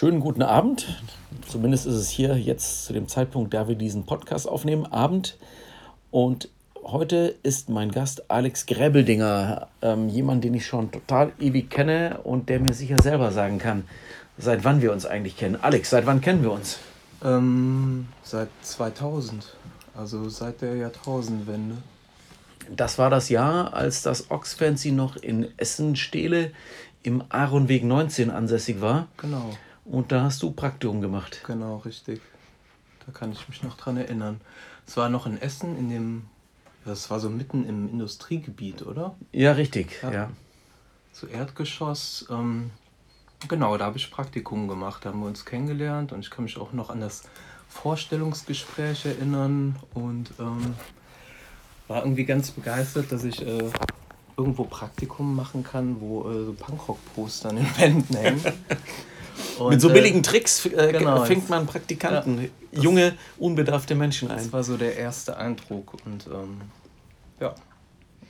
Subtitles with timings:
[0.00, 0.98] Schönen guten Abend.
[1.46, 5.36] Zumindest ist es hier jetzt zu dem Zeitpunkt, da wir diesen Podcast aufnehmen, Abend.
[6.10, 6.48] Und
[6.82, 12.48] heute ist mein Gast Alex Gräbeldinger, ähm, jemand, den ich schon total ewig kenne und
[12.48, 13.84] der mir sicher selber sagen kann,
[14.38, 15.58] seit wann wir uns eigentlich kennen.
[15.60, 16.78] Alex, seit wann kennen wir uns?
[17.22, 19.54] Ähm, seit 2000,
[19.94, 21.76] also seit der Jahrtausendwende.
[22.74, 26.52] Das war das Jahr, als das Ox-Fancy noch in Essen-Stehle
[27.02, 29.06] im Aaronweg 19 ansässig war.
[29.18, 29.50] Genau.
[29.90, 31.42] Und da hast du Praktikum gemacht.
[31.44, 32.20] Genau, richtig.
[33.04, 34.40] Da kann ich mich noch dran erinnern.
[34.86, 36.26] Es war noch in Essen, in dem,
[36.84, 39.16] das war so mitten im Industriegebiet, oder?
[39.32, 40.12] Ja, richtig, ja.
[40.12, 40.30] ja.
[41.12, 42.26] So Erdgeschoss.
[42.30, 42.70] Ähm,
[43.48, 46.56] genau, da habe ich Praktikum gemacht, da haben wir uns kennengelernt und ich kann mich
[46.56, 47.24] auch noch an das
[47.68, 50.74] Vorstellungsgespräch erinnern und ähm,
[51.88, 53.70] war irgendwie ganz begeistert, dass ich äh,
[54.36, 58.44] irgendwo Praktikum machen kann, wo äh, so Punkrock-Poster an den Wänden hängen.
[59.58, 64.30] Und, Mit so billigen äh, Tricks äh, genau, fängt man Praktikanten, ja, junge, unbedarfte Menschen
[64.30, 64.38] ein.
[64.38, 65.94] Das war so der erste Eindruck.
[66.04, 66.60] Und ähm,
[67.40, 67.54] ja,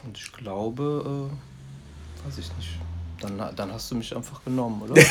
[0.04, 2.70] und ich glaube, äh, weiß ich nicht,
[3.20, 4.94] dann, dann hast du mich einfach genommen, oder?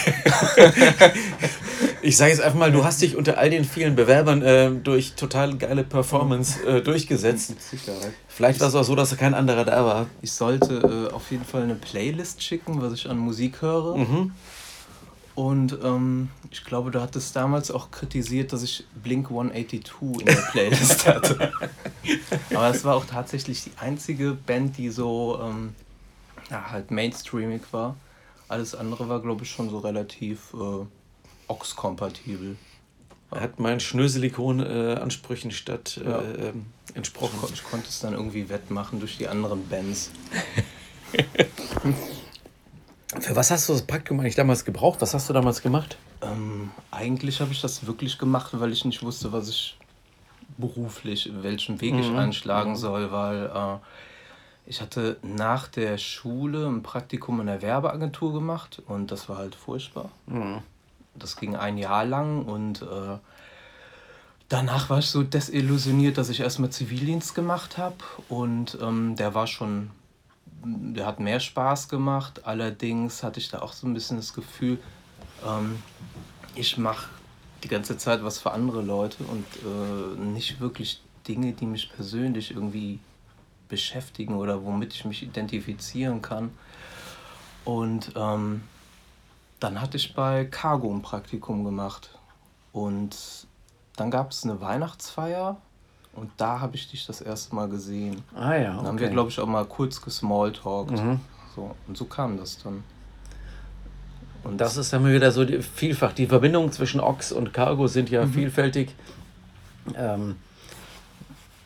[2.02, 5.13] ich sage jetzt einfach mal, du hast dich unter all den vielen Bewerbern äh, durch
[5.13, 7.53] total geile Performance äh, durchgesetzt.
[8.28, 10.08] Vielleicht war es auch so, dass kein anderer da war.
[10.22, 13.95] Ich sollte äh, auf jeden Fall eine Playlist schicken, was ich an Musik höre.
[13.97, 14.31] Mhm.
[15.39, 20.33] Und ähm, ich glaube, du hattest damals auch kritisiert, dass ich Blink 182 in der
[20.51, 21.53] Playlist hatte.
[22.53, 25.75] Aber es war auch tatsächlich die einzige Band, die so ähm,
[26.49, 27.95] ja, halt mainstreamig war.
[28.49, 30.85] Alles andere war, glaube ich, schon so relativ äh,
[31.47, 32.57] Ox-kompatibel.
[33.31, 36.22] Hat meinen Schnöselikon-Ansprüchen äh, statt äh, ja.
[36.22, 37.39] Ähm, entsprochen.
[37.45, 40.11] Ich, ich, konnte es dann irgendwie wettmachen durch die anderen Bands.
[43.20, 45.02] Für was hast du das Praktikum eigentlich damals gebraucht?
[45.02, 45.97] Was hast du damals gemacht?
[46.22, 49.78] Ähm, eigentlich habe ich das wirklich gemacht, weil ich nicht wusste, was ich
[50.58, 52.00] beruflich, welchen Weg mhm.
[52.00, 52.75] ich einschlagen mhm.
[52.75, 53.78] soll, weil äh,
[54.66, 59.56] ich hatte nach der Schule ein Praktikum in der Werbeagentur gemacht und das war halt
[59.56, 60.12] furchtbar.
[60.28, 60.59] Mhm.
[61.16, 63.18] Das ging ein Jahr lang und äh,
[64.47, 67.97] danach war ich so desillusioniert, dass ich erstmal Zivildienst gemacht habe
[68.28, 69.90] und ähm, der war schon,
[70.64, 72.46] der hat mehr Spaß gemacht.
[72.46, 74.80] Allerdings hatte ich da auch so ein bisschen das Gefühl,
[75.46, 75.81] ähm,
[76.56, 77.09] ich mache
[77.64, 82.52] die ganze Zeit was für andere Leute und äh, nicht wirklich Dinge, die mich persönlich
[82.52, 83.00] irgendwie
[83.68, 86.52] beschäftigen oder womit ich mich identifizieren kann.
[87.66, 88.64] Und ähm,
[89.59, 92.18] dann hatte ich bei Cargo ein Praktikum gemacht.
[92.72, 93.47] Und
[93.96, 95.58] dann gab es eine Weihnachtsfeier
[96.19, 98.22] und da habe ich dich das erste Mal gesehen.
[98.35, 98.69] Ah ja.
[98.69, 98.78] Okay.
[98.78, 100.91] Dann haben wir, glaube ich, auch mal kurz gesmalltalkt.
[100.91, 101.19] Mhm.
[101.56, 102.84] So, und so kam das dann.
[104.44, 106.13] Und das ist dann wieder so die, vielfach.
[106.13, 108.34] Die Verbindungen zwischen Ox und Cargo sind ja mhm.
[108.34, 108.96] vielfältig.
[109.96, 110.35] Ähm,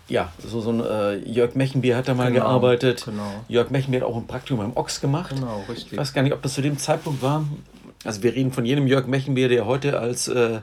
[0.07, 3.05] ja, so, so ein äh, Jörg Mechenbier hat da mal genau, gearbeitet.
[3.05, 3.43] Genau.
[3.47, 5.33] Jörg Mechenbier hat auch ein Praktikum beim Ochs gemacht.
[5.33, 5.93] Genau, richtig.
[5.93, 7.45] Ich weiß gar nicht, ob das zu dem Zeitpunkt war.
[8.03, 10.59] Also wir reden von jenem Jörg Mechenbier, der heute als äh,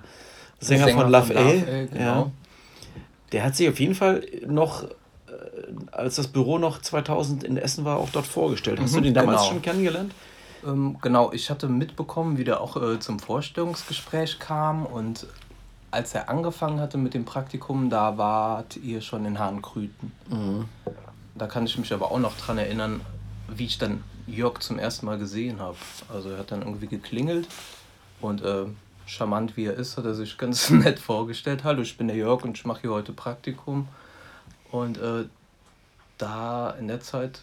[0.60, 2.04] Sänger, Sänger, von Love, von Love A, genau.
[2.04, 2.30] ja,
[3.32, 4.88] der hat sich auf jeden Fall noch, äh,
[5.92, 8.80] als das Büro noch 2000 in Essen war, auch dort vorgestellt.
[8.80, 9.52] Hast mhm, du den damals genau.
[9.52, 10.14] schon kennengelernt?
[10.66, 15.26] Ähm, genau, ich hatte mitbekommen, wie der auch äh, zum Vorstellungsgespräch kam und
[15.90, 20.12] als er angefangen hatte mit dem Praktikum, da wart ihr schon in Hahnkrüten.
[20.28, 20.66] Mhm.
[21.34, 23.00] Da kann ich mich aber auch noch dran erinnern,
[23.48, 25.76] wie ich dann Jörg zum ersten Mal gesehen habe.
[26.08, 27.48] Also er hat dann irgendwie geklingelt
[28.20, 28.66] und äh,
[29.10, 31.64] charmant wie er ist, hat er sich ganz nett vorgestellt.
[31.64, 33.88] Hallo, ich bin der Jörg und ich mache hier heute Praktikum.
[34.70, 35.24] Und äh,
[36.16, 37.40] da in der Zeit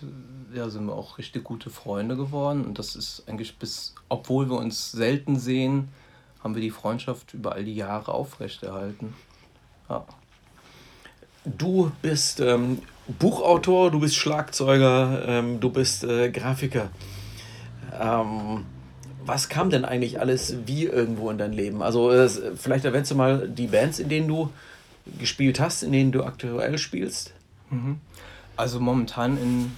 [0.53, 2.65] ja, sind wir auch richtig gute Freunde geworden.
[2.65, 5.89] Und das ist eigentlich bis, obwohl wir uns selten sehen,
[6.43, 9.13] haben wir die Freundschaft über all die Jahre aufrechterhalten.
[9.89, 10.05] Ja.
[11.45, 12.81] Du bist ähm,
[13.19, 16.89] Buchautor, du bist Schlagzeuger, ähm, du bist äh, Grafiker.
[17.99, 18.65] Ähm,
[19.27, 21.83] was kam denn eigentlich alles wie irgendwo in dein Leben?
[21.83, 24.51] Also äh, vielleicht erwähnst du mal die Bands, in denen du
[25.19, 27.33] gespielt hast, in denen du aktuell spielst.
[27.69, 27.99] Mhm.
[28.55, 29.77] Also momentan in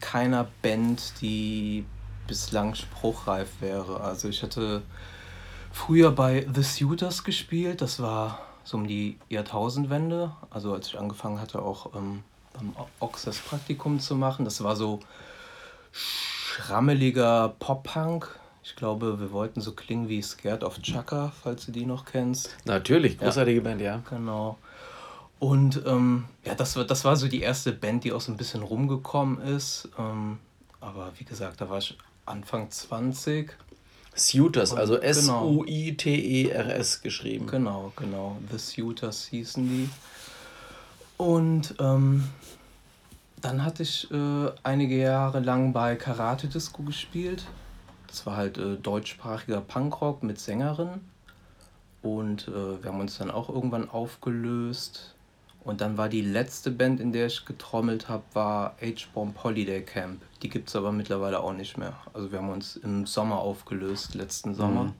[0.00, 1.84] keiner Band, die
[2.26, 4.00] bislang spruchreif wäre.
[4.00, 4.82] Also ich hatte
[5.72, 7.80] früher bei The Suitors gespielt.
[7.80, 10.32] Das war so um die Jahrtausendwende.
[10.50, 12.22] Also als ich angefangen hatte, auch ähm,
[12.52, 14.44] beim Ox das Praktikum zu machen.
[14.44, 15.00] Das war so
[15.92, 18.40] schrammeliger Pop-Punk.
[18.64, 22.56] Ich glaube, wir wollten so klingen wie Scared of Chaka, falls du die noch kennst.
[22.64, 24.02] Natürlich, großartige ja, Band, ja.
[24.08, 24.56] Genau.
[25.38, 28.38] Und ähm, ja, das war, das war so die erste Band, die auch so ein
[28.38, 29.90] bisschen rumgekommen ist.
[29.98, 30.38] Ähm,
[30.80, 33.54] aber wie gesagt, da war ich Anfang 20.
[34.14, 35.04] Suiters, also genau.
[35.08, 37.46] S-U-I-T-E-R-S geschrieben.
[37.46, 38.38] Genau, genau.
[38.50, 39.90] The Suiters hießen die.
[41.18, 42.24] Und ähm,
[43.42, 47.44] dann hatte ich äh, einige Jahre lang bei Karate Disco gespielt.
[48.14, 51.00] Das war halt äh, deutschsprachiger Punkrock mit Sängerin.
[52.00, 55.16] Und äh, wir haben uns dann auch irgendwann aufgelöst.
[55.64, 60.22] Und dann war die letzte Band, in der ich getrommelt habe, war H-Bomb Holiday Camp.
[60.42, 61.94] Die gibt es aber mittlerweile auch nicht mehr.
[62.12, 64.84] Also wir haben uns im Sommer aufgelöst, letzten Sommer.
[64.84, 64.92] Mhm.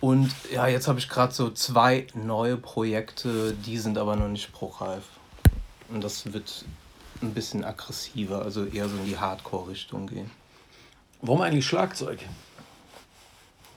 [0.00, 4.44] Und ja, jetzt habe ich gerade so zwei neue Projekte, die sind aber noch nicht
[4.44, 5.02] spruchreif.
[5.88, 6.66] Und das wird
[7.20, 10.30] ein bisschen aggressiver, also eher so in die Hardcore-Richtung gehen.
[11.26, 12.20] Warum eigentlich Schlagzeug?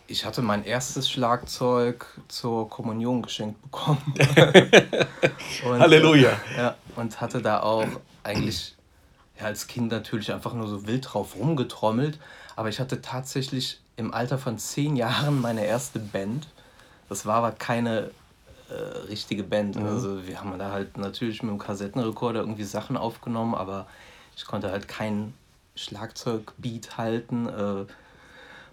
[0.06, 4.02] Ich hatte mein erstes Schlagzeug zur Kommunion geschenkt bekommen.
[5.66, 6.30] und, Halleluja.
[6.30, 7.88] Äh, ja, und hatte da auch
[8.24, 8.76] eigentlich
[9.40, 12.20] ja, als Kind natürlich einfach nur so wild drauf rumgetrommelt.
[12.56, 16.48] Aber ich hatte tatsächlich im Alter von zehn Jahren meine erste Band.
[17.08, 18.12] Das war aber keine
[18.70, 18.74] äh,
[19.08, 19.76] richtige Band.
[19.76, 19.86] Mhm.
[19.88, 23.88] Also wir haben da halt natürlich mit dem Kassettenrekorder irgendwie Sachen aufgenommen, aber
[24.36, 25.34] ich konnte halt kein
[25.80, 27.48] Schlagzeugbeat halten.
[27.48, 27.86] Äh,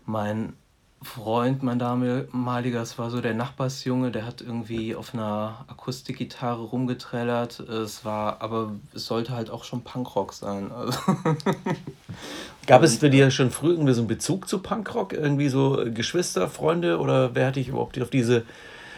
[0.04, 0.54] mein
[1.02, 7.60] Freund, mein damaliger, das war so der Nachbarsjunge, der hat irgendwie auf einer Akustikgitarre rumgetrellert.
[7.60, 10.72] Es war, aber es sollte halt auch schon Punkrock sein.
[10.72, 10.98] Also
[12.66, 15.12] Gab es bei dir schon früh irgendwie so einen Bezug zu Punkrock?
[15.12, 18.44] Irgendwie so Geschwister, Freunde oder wer hat dich überhaupt auf diese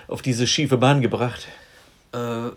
[0.06, 1.48] auf diese schiefe Bahn gebracht?
[2.12, 2.50] Äh,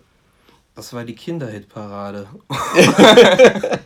[0.74, 2.28] das war die Kinderhitparade.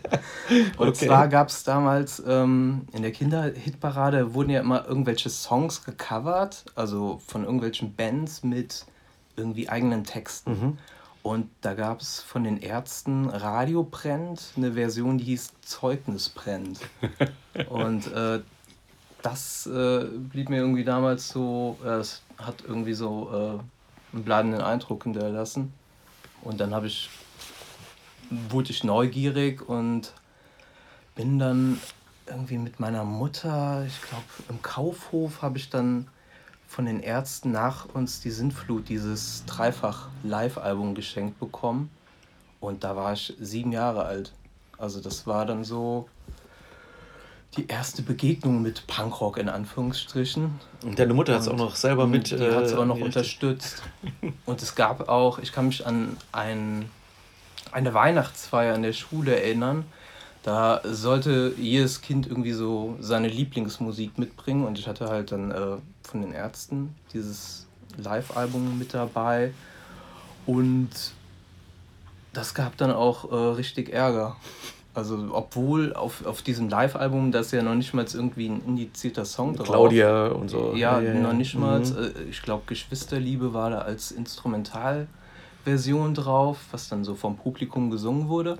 [0.77, 1.07] Und okay.
[1.07, 7.19] zwar gab es damals ähm, in der Kinderhitparade wurden ja immer irgendwelche Songs gecovert, also
[7.27, 8.85] von irgendwelchen Bands mit
[9.35, 10.51] irgendwie eigenen Texten.
[10.51, 10.77] Mhm.
[11.23, 16.79] Und da gab es von den Ärzten Radio brennt, eine Version, die hieß Zeugnis brennt.
[17.69, 18.39] Und äh,
[19.21, 24.61] das äh, blieb mir irgendwie damals so, äh, es hat irgendwie so äh, einen bleibenden
[24.61, 25.73] Eindruck hinterlassen.
[26.47, 27.09] Und dann habe ich,
[28.29, 30.13] wurde ich neugierig und
[31.13, 31.77] bin dann
[32.25, 36.07] irgendwie mit meiner Mutter, ich glaube im Kaufhof, habe ich dann
[36.65, 41.89] von den Ärzten nach uns die Sintflut, dieses Dreifach-Live-Album geschenkt bekommen.
[42.61, 44.31] Und da war ich sieben Jahre alt.
[44.77, 46.07] Also das war dann so
[47.55, 50.59] die erste Begegnung mit Punkrock in Anführungsstrichen.
[50.83, 52.31] Und deine Mutter hat es auch noch selber mit.
[52.31, 53.81] Die hat es auch noch unterstützt.
[54.45, 56.89] Und es gab auch, ich kann mich an ein,
[57.71, 59.85] eine Weihnachtsfeier in der Schule erinnern.
[60.43, 65.77] Da sollte jedes Kind irgendwie so seine Lieblingsmusik mitbringen und ich hatte halt dann äh,
[66.03, 67.67] von den Ärzten dieses
[67.97, 69.51] Live-Album mit dabei
[70.45, 70.89] und
[72.31, 74.37] das gab dann auch äh, richtig Ärger.
[74.97, 79.55] Also, obwohl auf, auf diesem Live-Album, das ja noch nicht mal irgendwie ein indizierter Song
[79.55, 80.73] drauf Claudia und so.
[80.75, 81.19] Ja, ja, ja.
[81.19, 81.81] noch nicht mal.
[81.81, 81.97] Mhm.
[81.97, 88.27] Äh, ich glaube, Geschwisterliebe war da als Instrumentalversion drauf, was dann so vom Publikum gesungen
[88.27, 88.57] wurde.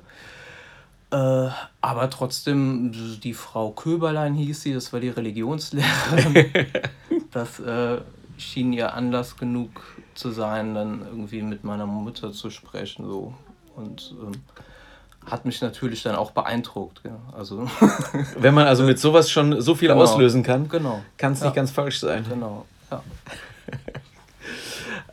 [1.10, 1.48] Äh,
[1.82, 2.92] aber trotzdem,
[3.24, 6.46] die Frau Köberlein hieß sie, das war die Religionslehrerin.
[7.32, 7.98] das äh,
[8.38, 9.82] schien ihr Anlass genug
[10.14, 13.08] zu sein, dann irgendwie mit meiner Mutter zu sprechen.
[13.08, 13.34] So.
[13.76, 14.14] Und.
[14.22, 14.34] Ähm,
[15.30, 17.02] hat mich natürlich dann auch beeindruckt.
[17.04, 17.18] Ja.
[17.38, 17.68] Also
[18.40, 20.02] Wenn man also mit sowas schon so viel genau.
[20.02, 21.02] auslösen kann, genau.
[21.18, 21.48] kann es ja.
[21.48, 22.26] nicht ganz falsch sein.
[22.28, 23.04] Genau, ja.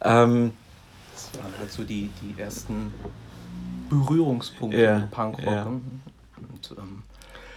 [0.22, 0.52] ähm,
[1.12, 2.94] das waren halt so die, die ersten
[3.90, 5.44] Berührungspunkte ja, mit Punkrock.
[5.44, 5.64] Ja.
[5.64, 7.02] Und, ähm,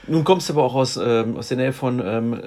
[0.07, 2.41] nun kommst du aber auch aus, ähm, aus der Nähe von, ähm,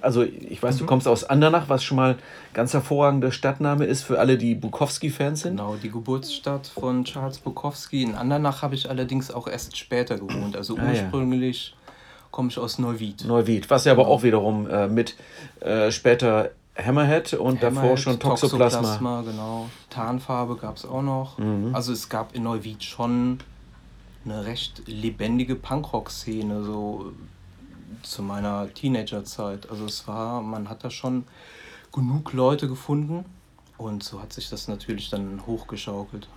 [0.00, 0.78] also ich weiß, mhm.
[0.80, 2.16] du kommst aus Andernach, was schon mal
[2.52, 5.56] ganz hervorragender Stadtname ist für alle, die Bukowski-Fans sind.
[5.56, 8.02] Genau, die Geburtsstadt von Charles Bukowski.
[8.02, 10.56] In Andernach habe ich allerdings auch erst später gewohnt.
[10.56, 11.92] Also ah, ursprünglich ja.
[12.30, 13.24] komme ich aus Neuwied.
[13.24, 14.14] Neuwied, was ja aber genau.
[14.14, 15.16] auch wiederum äh, mit
[15.60, 18.80] äh, später Hammerhead und Hammerhead, davor schon Toxoplasma.
[18.80, 19.68] Toxoplasma, genau.
[19.90, 21.38] Tarnfarbe gab es auch noch.
[21.38, 21.74] Mhm.
[21.74, 23.38] Also es gab in Neuwied schon
[24.24, 27.12] eine recht lebendige Punkrock-Szene, so
[28.02, 29.70] zu meiner Teenagerzeit.
[29.70, 31.24] Also es war, man hat da schon
[31.92, 33.24] genug Leute gefunden
[33.78, 36.28] und so hat sich das natürlich dann hochgeschaukelt.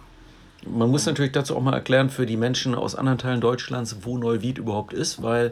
[0.66, 4.18] Man muss natürlich dazu auch mal erklären für die Menschen aus anderen Teilen Deutschlands, wo
[4.18, 5.52] Neuwied überhaupt ist, weil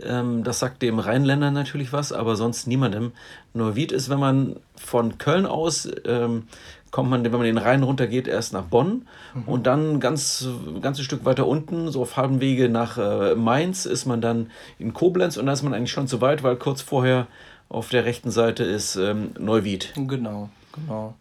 [0.00, 3.12] ähm, das sagt dem Rheinländer natürlich was, aber sonst niemandem.
[3.54, 6.46] Neuwied ist, wenn man von Köln aus ähm,
[6.94, 9.42] kommt man, wenn man den Rhein runtergeht, erst nach Bonn mhm.
[9.46, 13.84] und dann ganz ein ganzes Stück weiter unten, so auf halbem Wege nach äh, Mainz,
[13.84, 16.82] ist man dann in Koblenz und da ist man eigentlich schon zu weit, weil kurz
[16.82, 17.26] vorher
[17.68, 19.92] auf der rechten Seite ist ähm, Neuwied.
[19.96, 21.14] Genau, genau.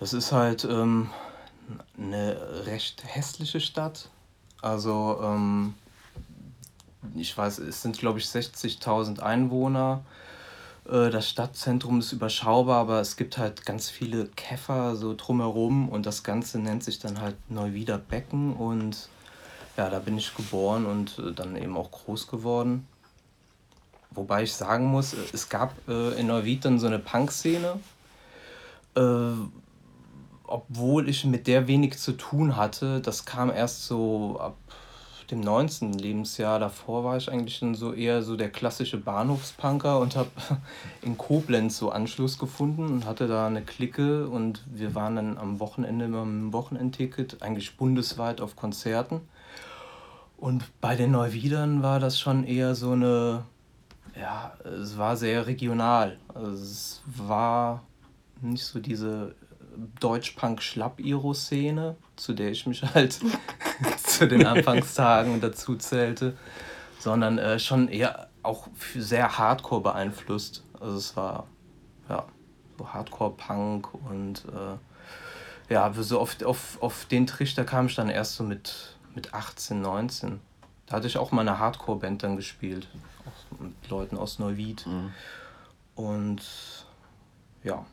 [0.00, 1.08] Das ist halt ähm,
[1.96, 4.08] eine recht hässliche Stadt.
[4.60, 5.74] Also, ähm,
[7.14, 10.02] ich weiß, es sind, glaube ich, 60.000 Einwohner.
[10.88, 16.06] Äh, das Stadtzentrum ist überschaubar, aber es gibt halt ganz viele Käfer so drumherum und
[16.06, 19.08] das Ganze nennt sich dann halt Neuwieder Becken und
[19.76, 22.86] ja, da bin ich geboren und äh, dann eben auch groß geworden.
[24.10, 27.80] Wobei ich sagen muss, es gab äh, in Neuwied dann so eine Punk-Szene,
[30.46, 33.00] obwohl ich mit der wenig zu tun hatte.
[33.00, 34.56] Das kam erst so ab
[35.30, 35.92] dem 19.
[35.94, 36.58] Lebensjahr.
[36.58, 40.30] Davor war ich eigentlich schon so eher so der klassische Bahnhofspunker und habe
[41.02, 45.60] in Koblenz so Anschluss gefunden und hatte da eine Clique und wir waren dann am
[45.60, 49.20] Wochenende mit dem Wochenendticket eigentlich bundesweit auf Konzerten.
[50.36, 53.44] Und bei den Neuwiedern war das schon eher so eine,
[54.18, 56.18] ja, es war sehr regional.
[56.34, 57.82] Also es war
[58.42, 59.34] nicht so diese
[60.00, 63.20] Deutsch-Punk-Schlapp-Iro-Szene, zu der ich mich halt
[64.18, 66.36] zu den Anfangstagen dazu zählte,
[66.98, 70.64] sondern äh, schon eher auch sehr Hardcore beeinflusst.
[70.80, 71.46] Also es war
[72.08, 72.24] ja
[72.78, 78.36] so Hardcore-Punk und äh, ja, so auf, auf, auf den Trichter kam ich dann erst
[78.36, 80.40] so mit, mit 18, 19.
[80.86, 82.88] Da hatte ich auch mal eine Hardcore-Band dann gespielt,
[83.26, 84.86] auch mit Leuten aus Neuwied.
[84.86, 85.12] Mhm.
[85.94, 86.42] Und
[87.62, 87.86] ja,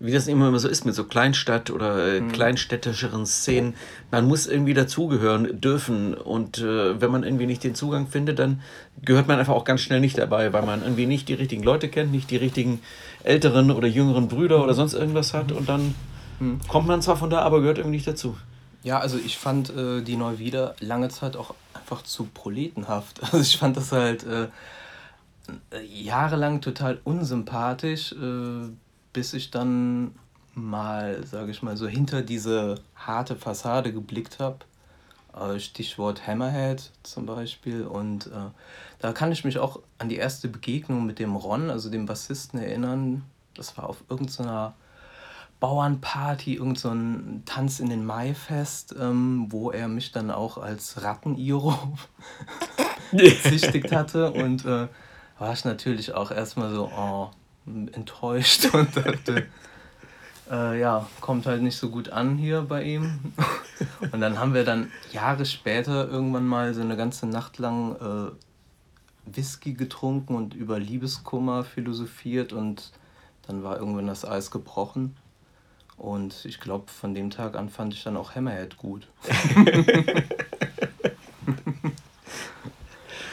[0.00, 2.30] wie das immer so ist mit so Kleinstadt- oder äh, mhm.
[2.30, 3.74] kleinstädtischeren Szenen.
[4.10, 6.14] Man muss irgendwie dazugehören dürfen.
[6.14, 8.62] Und äh, wenn man irgendwie nicht den Zugang findet, dann
[9.02, 11.88] gehört man einfach auch ganz schnell nicht dabei, weil man irgendwie nicht die richtigen Leute
[11.88, 12.80] kennt, nicht die richtigen
[13.24, 15.50] älteren oder jüngeren Brüder oder sonst irgendwas hat.
[15.50, 15.94] Und dann
[16.38, 16.60] mhm.
[16.68, 18.36] kommt man zwar von da, aber gehört irgendwie nicht dazu.
[18.84, 23.20] Ja, also ich fand äh, die Neuwieder lange Zeit auch einfach zu proletenhaft.
[23.22, 24.46] Also ich fand das halt äh,
[25.84, 28.68] jahrelang total unsympathisch äh,
[29.12, 30.14] bis ich dann
[30.54, 34.58] mal, sage ich mal, so hinter diese harte Fassade geblickt habe.
[35.38, 37.86] Äh, Stichwort Hammerhead zum Beispiel.
[37.86, 38.50] Und äh,
[38.98, 42.60] da kann ich mich auch an die erste Begegnung mit dem Ron, also dem Bassisten,
[42.60, 43.24] erinnern.
[43.54, 44.74] Das war auf irgendeiner
[45.60, 51.74] Bauernparty, irgendein so Tanz in den Maifest, ähm, wo er mich dann auch als Ratten-Iro
[53.12, 54.32] bezichtigt hatte.
[54.32, 54.88] Und äh,
[55.38, 57.30] war ich natürlich auch erstmal so, oh,
[57.92, 59.46] enttäuscht und dachte,
[60.50, 63.18] äh, ja, kommt halt nicht so gut an hier bei ihm.
[64.12, 68.30] Und dann haben wir dann Jahre später irgendwann mal so eine ganze Nacht lang äh,
[69.36, 72.92] Whisky getrunken und über Liebeskummer philosophiert und
[73.46, 75.16] dann war irgendwann das Eis gebrochen.
[75.96, 79.08] Und ich glaube, von dem Tag an fand ich dann auch Hammerhead gut.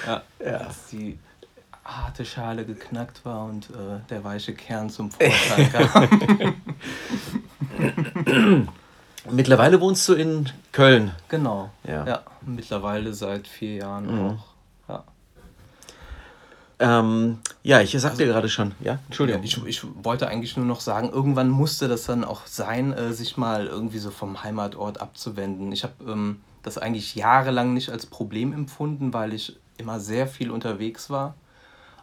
[0.08, 0.68] ja, ja.
[0.92, 1.20] Die
[1.86, 6.28] harte Schale geknackt war und äh, der weiche Kern zum Vorschein kam.
[9.32, 11.12] mittlerweile wohnst du in Köln.
[11.30, 11.70] Genau.
[11.84, 12.06] Ja.
[12.06, 14.30] ja mittlerweile seit vier Jahren mhm.
[14.32, 14.46] auch.
[14.90, 15.04] Ja.
[16.80, 19.44] Ähm, ja, ich sagte also, gerade schon, ja, Entschuldigung.
[19.44, 23.14] Ja, ich, ich wollte eigentlich nur noch sagen, irgendwann musste das dann auch sein, äh,
[23.14, 25.72] sich mal irgendwie so vom Heimatort abzuwenden.
[25.72, 30.50] Ich habe ähm, das eigentlich jahrelang nicht als Problem empfunden, weil ich immer sehr viel
[30.50, 31.36] unterwegs war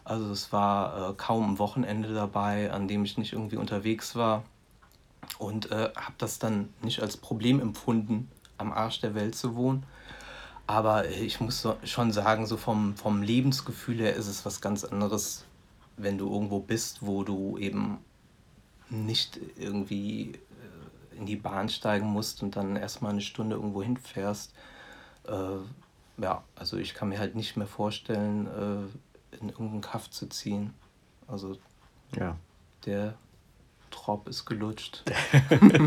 [0.05, 4.43] also es war äh, kaum ein Wochenende dabei, an dem ich nicht irgendwie unterwegs war
[5.37, 9.85] und äh, habe das dann nicht als Problem empfunden, am Arsch der Welt zu wohnen.
[10.67, 14.83] Aber ich muss so, schon sagen, so vom, vom Lebensgefühl her ist es was ganz
[14.83, 15.45] anderes,
[15.97, 17.97] wenn du irgendwo bist, wo du eben
[18.89, 24.53] nicht irgendwie äh, in die Bahn steigen musst und dann erstmal eine Stunde irgendwo hinfährst.
[25.27, 30.27] Äh, ja, also ich kann mir halt nicht mehr vorstellen, äh, in irgendeinen Kaff zu
[30.27, 30.73] ziehen.
[31.27, 31.57] Also
[32.17, 32.37] ja.
[32.85, 33.15] der
[33.93, 35.03] Trop ist gelutscht.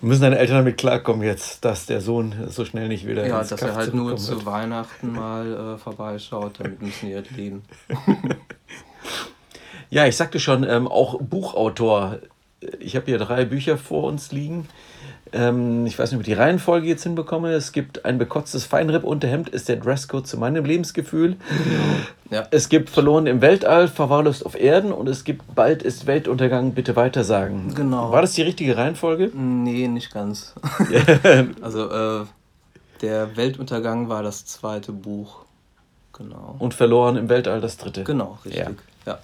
[0.00, 3.50] Müssen deine Eltern damit klarkommen jetzt, dass der Sohn so schnell nicht wieder Ja, dass
[3.50, 4.46] Kaff er halt nur zu wird.
[4.46, 7.62] Weihnachten mal äh, vorbeischaut, damit müssen die halt leben.
[9.90, 12.20] ja, ich sagte schon, ähm, auch Buchautor.
[12.80, 14.66] Ich habe hier drei Bücher vor uns liegen.
[15.32, 17.52] Ähm, ich weiß nicht, ob ich die Reihenfolge jetzt hinbekomme.
[17.52, 21.36] Es gibt ein bekotztes Feinripp-Unterhemd, ist der Dresscode zu meinem Lebensgefühl.
[22.30, 22.46] Ja.
[22.50, 26.94] Es gibt Verloren im Weltall, Verwahrlost auf Erden und es gibt Bald ist Weltuntergang, bitte
[26.94, 27.74] weitersagen.
[27.74, 28.12] Genau.
[28.12, 29.30] War das die richtige Reihenfolge?
[29.34, 30.54] Nee, nicht ganz.
[31.62, 32.24] also, äh,
[33.00, 35.44] der Weltuntergang war das zweite Buch.
[36.12, 36.56] Genau.
[36.58, 38.04] Und Verloren im Weltall das dritte.
[38.04, 38.62] Genau, richtig.
[38.62, 39.12] Ja.
[39.12, 39.18] ja.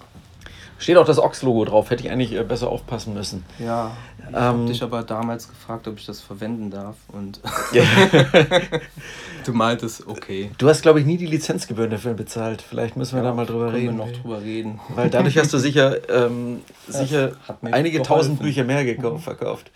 [0.77, 3.45] Steht auch das Ox-Logo drauf, hätte ich eigentlich äh, besser aufpassen müssen.
[3.59, 7.39] Ja, ich ähm, habe dich aber damals gefragt, ob ich das verwenden darf und
[9.45, 10.51] du meintest, okay.
[10.57, 12.61] Du hast, glaube ich, nie die Lizenzgebühren dafür bezahlt.
[12.61, 13.97] Vielleicht müssen wir ja, da mal drüber reden.
[13.97, 14.81] Wir noch drüber reden.
[14.89, 18.03] Weil dadurch hast du sicher, ähm, sicher einige geholfen.
[18.03, 19.71] tausend Bücher mehr gekauft, verkauft.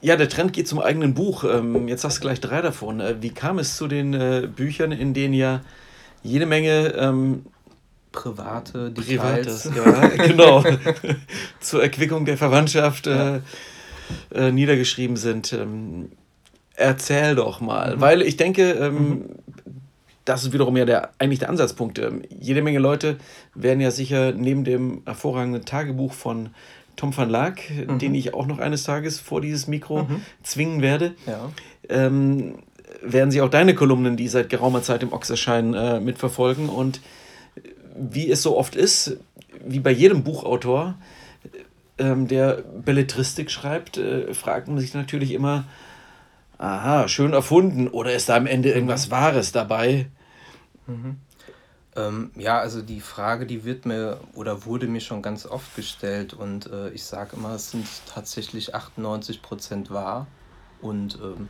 [0.00, 1.44] Ja, der Trend geht zum eigenen Buch.
[1.44, 3.00] Ähm, jetzt hast du gleich drei davon.
[3.00, 5.62] Äh, wie kam es zu den äh, Büchern, in denen ja
[6.22, 7.46] jede Menge ähm,
[8.14, 9.68] private Details.
[9.68, 10.64] Privates, ja, genau.
[11.60, 13.36] Zur Erquickung der Verwandtschaft ja.
[13.36, 13.40] äh,
[14.32, 15.52] äh, niedergeschrieben sind.
[15.52, 16.12] Ähm,
[16.76, 18.00] erzähl doch mal, mhm.
[18.00, 19.24] weil ich denke, ähm, mhm.
[20.24, 21.98] das ist wiederum ja der, eigentlich der Ansatzpunkt.
[21.98, 23.18] Ähm, jede Menge Leute
[23.54, 26.50] werden ja sicher neben dem hervorragenden Tagebuch von
[26.96, 27.98] Tom van Laak, mhm.
[27.98, 30.22] den ich auch noch eines Tages vor dieses Mikro mhm.
[30.44, 31.50] zwingen werde, ja.
[31.88, 32.58] ähm,
[33.02, 37.00] werden sie auch deine Kolumnen, die seit geraumer Zeit im Ochs erscheinen, äh, mitverfolgen und
[37.94, 39.16] wie es so oft ist,
[39.64, 40.96] wie bei jedem Buchautor,
[41.98, 45.64] ähm, der Belletristik schreibt, äh, fragt man sich natürlich immer,
[46.58, 49.12] aha, schön erfunden oder ist da am Ende irgendwas mhm.
[49.12, 50.06] Wahres dabei?
[50.86, 51.18] Mhm.
[51.96, 56.34] Ähm, ja, also die Frage, die wird mir oder wurde mir schon ganz oft gestellt
[56.34, 60.26] und äh, ich sage immer, es sind tatsächlich 98 Prozent wahr
[60.80, 61.48] und ähm,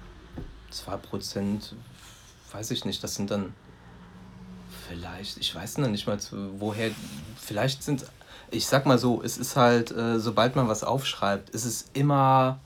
[0.70, 1.74] 2 Prozent,
[2.52, 3.54] weiß ich nicht, das sind dann
[4.88, 6.18] Vielleicht, ich weiß noch nicht mal,
[6.58, 6.90] woher,
[7.36, 8.04] vielleicht sind,
[8.50, 12.60] ich sag mal so, es ist halt, äh, sobald man was aufschreibt, ist es immer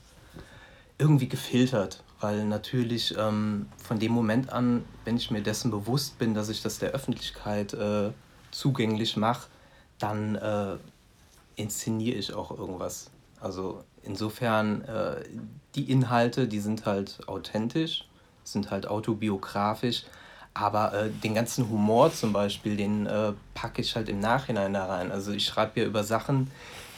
[0.97, 6.33] irgendwie gefiltert, weil natürlich ähm, von dem Moment an, wenn ich mir dessen bewusst bin,
[6.33, 8.11] dass ich das der Öffentlichkeit äh,
[8.51, 9.47] zugänglich mache,
[9.97, 10.75] dann äh,
[11.55, 13.11] inszeniere ich auch irgendwas.
[13.39, 15.23] Also insofern, äh,
[15.75, 18.05] die Inhalte, die sind halt authentisch,
[18.43, 20.03] sind halt autobiografisch,
[20.53, 24.85] aber äh, den ganzen Humor zum Beispiel, den äh, packe ich halt im Nachhinein da
[24.85, 25.11] rein.
[25.11, 26.51] Also ich schreibe ja über Sachen,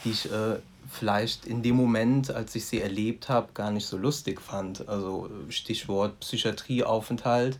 [0.04, 0.56] die ich äh,
[0.90, 4.88] vielleicht in dem Moment, als ich sie erlebt habe, gar nicht so lustig fand.
[4.88, 7.58] Also Stichwort Psychiatrieaufenthalt.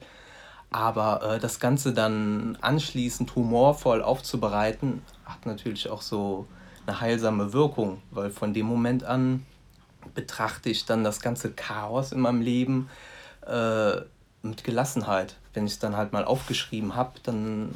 [0.71, 6.47] Aber äh, das Ganze dann anschließend humorvoll aufzubereiten, hat natürlich auch so
[6.87, 9.47] eine heilsame Wirkung, weil von dem Moment an
[10.15, 12.89] betrachte ich dann das ganze Chaos in meinem Leben
[13.47, 14.01] äh,
[14.43, 17.75] mit Gelassenheit wenn ich es dann halt mal aufgeschrieben habe, dann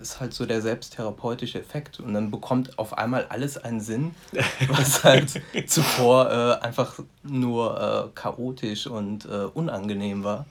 [0.00, 4.14] ist halt so der selbsttherapeutische Effekt und dann bekommt auf einmal alles einen Sinn,
[4.68, 10.46] was halt zuvor äh, einfach nur äh, chaotisch und äh, unangenehm war.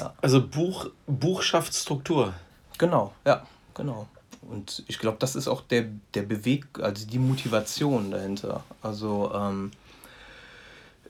[0.00, 0.14] Ja.
[0.22, 2.32] Also Buch, Buch schafft Struktur.
[2.78, 4.06] Genau, ja, genau.
[4.42, 8.62] Und ich glaube, das ist auch der, der Beweg, also die Motivation dahinter.
[8.80, 9.72] Also ähm,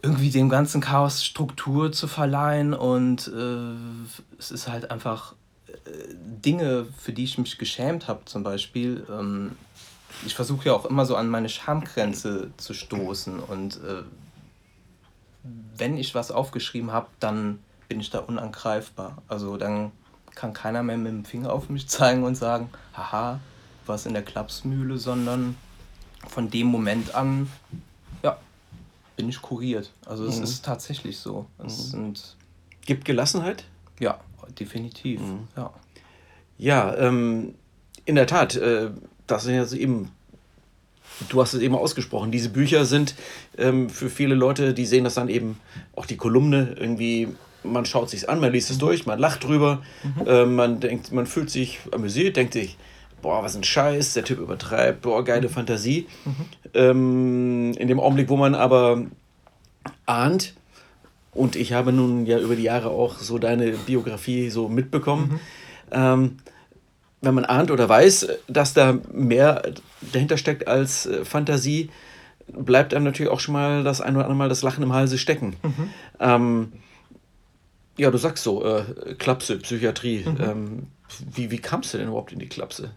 [0.06, 5.34] irgendwie dem ganzen Chaos Struktur zu verleihen und äh, es ist halt einfach
[5.66, 9.04] äh, Dinge, für die ich mich geschämt habe, zum Beispiel.
[9.10, 9.56] Ähm,
[10.24, 14.02] ich versuche ja auch immer so an meine Schamgrenze zu stoßen und äh,
[15.76, 19.22] wenn ich was aufgeschrieben habe, dann bin ich da unangreifbar.
[19.26, 19.90] Also dann
[20.36, 23.40] kann keiner mehr mit dem Finger auf mich zeigen und sagen, haha,
[23.86, 25.56] was in der Klapsmühle, sondern
[26.28, 27.50] von dem Moment an
[29.16, 29.90] bin ich kuriert.
[30.04, 30.44] Also es mhm.
[30.44, 31.46] ist tatsächlich so.
[31.58, 32.14] Es mhm.
[32.14, 32.36] sind
[32.86, 33.64] Gibt Gelassenheit?
[33.98, 34.20] Ja,
[34.58, 35.20] definitiv.
[35.20, 35.48] Mhm.
[35.56, 35.74] Ja,
[36.56, 37.54] ja ähm,
[38.04, 38.90] in der Tat, äh,
[39.26, 40.12] das sind ja so eben,
[41.28, 43.16] du hast es eben ausgesprochen, diese Bücher sind
[43.58, 45.58] ähm, für viele Leute, die sehen das dann eben,
[45.96, 47.28] auch die Kolumne irgendwie,
[47.64, 48.80] man schaut sich an, man liest es mhm.
[48.80, 50.26] durch, man lacht drüber, mhm.
[50.26, 52.76] äh, man denkt, man fühlt sich amüsiert, denkt sich,
[53.22, 55.52] boah, was ein Scheiß, der Typ übertreibt, boah, geile mhm.
[55.52, 56.06] Fantasie.
[56.24, 56.34] Mhm.
[56.74, 59.04] Ähm, in dem Augenblick, wo man aber
[60.06, 60.54] ahnt,
[61.32, 65.40] und ich habe nun ja über die Jahre auch so deine Biografie so mitbekommen, mhm.
[65.90, 66.36] ähm,
[67.20, 69.62] wenn man ahnt oder weiß, dass da mehr
[70.12, 71.90] dahinter steckt als äh, Fantasie,
[72.52, 75.18] bleibt einem natürlich auch schon mal das ein oder andere Mal das Lachen im Halse
[75.18, 75.56] stecken.
[75.62, 75.90] Mhm.
[76.20, 76.72] Ähm,
[77.98, 80.24] ja, du sagst so, äh, Klapse, Psychiatrie.
[80.26, 80.36] Mhm.
[80.40, 80.86] Ähm,
[81.34, 82.90] wie, wie kamst du denn überhaupt in die Klapse?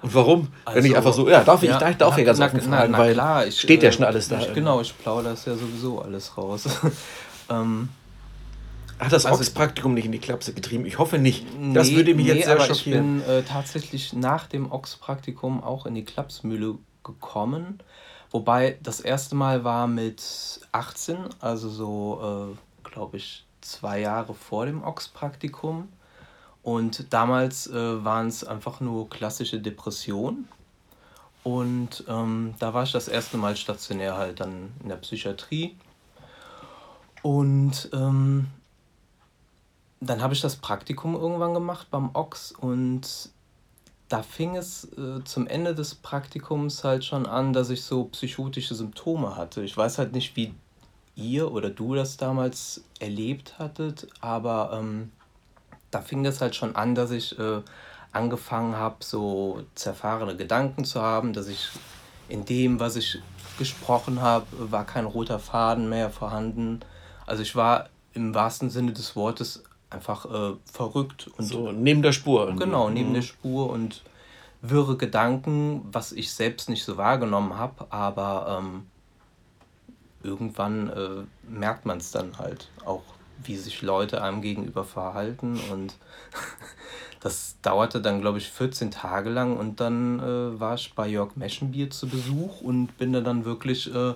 [0.00, 0.48] Und warum?
[0.64, 2.92] Also, Wenn ich einfach so, ja, darf ich, ja, darf, darf ich ganz offen fragen,
[2.92, 4.40] na, weil klar, ich, steht ja äh, schon alles da.
[4.40, 6.64] Ich, genau, ich plaudere das ja sowieso alles raus.
[7.50, 7.88] ähm,
[8.98, 10.86] Hat das also, Ochs-Praktikum nicht in die Klapse getrieben?
[10.86, 11.46] Ich hoffe nicht.
[11.74, 13.20] Das nee, würde mich nee, jetzt sehr aber schockieren.
[13.20, 17.82] Ich bin äh, tatsächlich nach dem Ochs-Praktikum auch in die Klapsmühle gekommen,
[18.32, 20.22] Wobei das erste Mal war mit
[20.72, 25.88] 18, also so, äh, glaube ich, zwei Jahre vor dem Ox-Praktikum.
[26.62, 30.48] Und damals äh, waren es einfach nur klassische Depressionen.
[31.42, 35.76] Und ähm, da war ich das erste Mal stationär halt dann in der Psychiatrie.
[37.22, 38.46] Und ähm,
[40.00, 43.30] dann habe ich das Praktikum irgendwann gemacht beim Ox und
[44.08, 48.74] da fing es äh, zum Ende des Praktikums halt schon an, dass ich so psychotische
[48.74, 49.62] Symptome hatte.
[49.62, 50.52] Ich weiß halt nicht, wie
[51.14, 55.12] ihr oder du das damals erlebt hattet, aber ähm,
[55.92, 57.60] da fing es halt schon an, dass ich äh,
[58.10, 61.68] angefangen habe, so zerfahrene Gedanken zu haben, dass ich
[62.28, 63.20] in dem, was ich
[63.58, 66.80] gesprochen habe, war kein roter Faden mehr vorhanden.
[67.26, 72.12] Also ich war im wahrsten Sinne des Wortes einfach äh, verrückt und so neben der
[72.12, 72.54] Spur.
[72.56, 73.14] Genau, neben mhm.
[73.14, 74.02] der Spur und
[74.62, 78.86] wirre Gedanken, was ich selbst nicht so wahrgenommen habe, aber ähm,
[80.22, 83.02] irgendwann äh, merkt man es dann halt auch,
[83.44, 85.94] wie sich Leute einem gegenüber verhalten und
[87.20, 91.36] das dauerte dann, glaube ich, 14 Tage lang und dann äh, war ich bei Jörg
[91.36, 94.10] Meschenbier zu Besuch und bin da dann wirklich äh,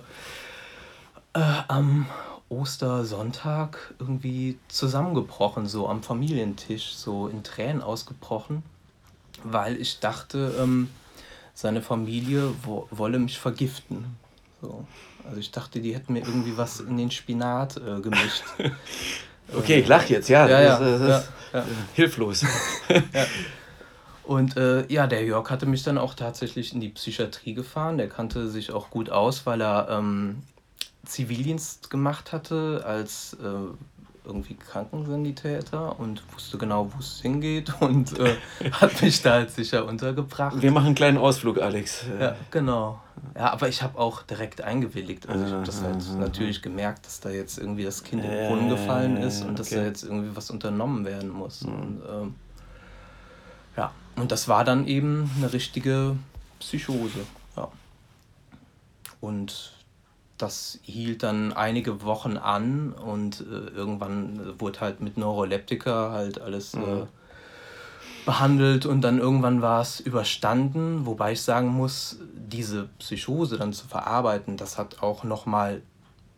[1.33, 2.07] äh am
[2.49, 8.63] Ostersonntag irgendwie zusammengebrochen, so am Familientisch, so in Tränen ausgebrochen,
[9.43, 10.89] weil ich dachte, ähm,
[11.53, 14.15] seine Familie wo wolle mich vergiften.
[14.61, 14.85] So.
[15.27, 18.43] Also ich dachte, die hätten mir irgendwie was in den Spinat äh, gemischt.
[19.57, 20.47] okay, ich lach jetzt, ja.
[20.47, 21.65] ja, ja, das, das ja, ja.
[21.93, 22.45] Hilflos.
[22.89, 23.25] ja.
[24.23, 27.97] Und äh, ja, der Jörg hatte mich dann auch tatsächlich in die Psychiatrie gefahren.
[27.97, 30.43] Der kannte sich auch gut aus, weil er ähm,
[31.05, 33.96] Zivildienst gemacht hatte als äh,
[34.27, 38.35] irgendwie Krankensanitäter und wusste genau, wo es hingeht und äh,
[38.71, 40.61] hat mich da halt sicher untergebracht.
[40.61, 42.05] Wir machen einen kleinen Ausflug, Alex.
[42.19, 42.99] Ja, genau.
[43.35, 45.27] Ja, aber ich habe auch direkt eingewilligt.
[45.27, 48.47] Also ich habe das halt natürlich gemerkt, dass da jetzt irgendwie das Kind in den
[48.47, 51.63] Brunnen gefallen ist und dass da jetzt irgendwie was unternommen werden muss.
[51.63, 51.73] Mhm.
[51.73, 52.35] Und, ähm,
[53.75, 56.15] ja, und das war dann eben eine richtige
[56.59, 57.19] Psychose.
[57.55, 57.69] Ja.
[59.19, 59.76] Und
[60.37, 66.73] das hielt dann einige Wochen an und äh, irgendwann wurde halt mit Neuroleptika halt alles
[66.75, 67.01] äh, mhm.
[67.03, 67.05] äh,
[68.25, 73.87] behandelt und dann irgendwann war es überstanden, wobei ich sagen muss, diese Psychose dann zu
[73.87, 75.81] verarbeiten, das hat auch nochmal,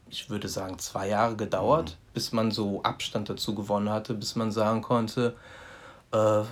[0.10, 2.14] ich würde sagen, zwei Jahre gedauert, mhm.
[2.14, 5.36] bis man so Abstand dazu gewonnen hatte, bis man sagen konnte,
[6.12, 6.44] äh,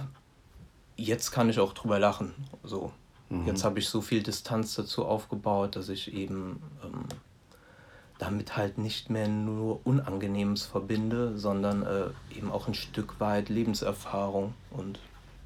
[0.98, 2.34] jetzt kann ich auch drüber lachen.
[2.64, 2.92] So.
[3.30, 3.46] Mhm.
[3.46, 7.06] Jetzt habe ich so viel Distanz dazu aufgebaut, dass ich eben ähm,
[8.20, 14.54] damit halt nicht mehr nur Unangenehmes verbinde, sondern äh, eben auch ein Stück weit Lebenserfahrung
[14.72, 15.00] und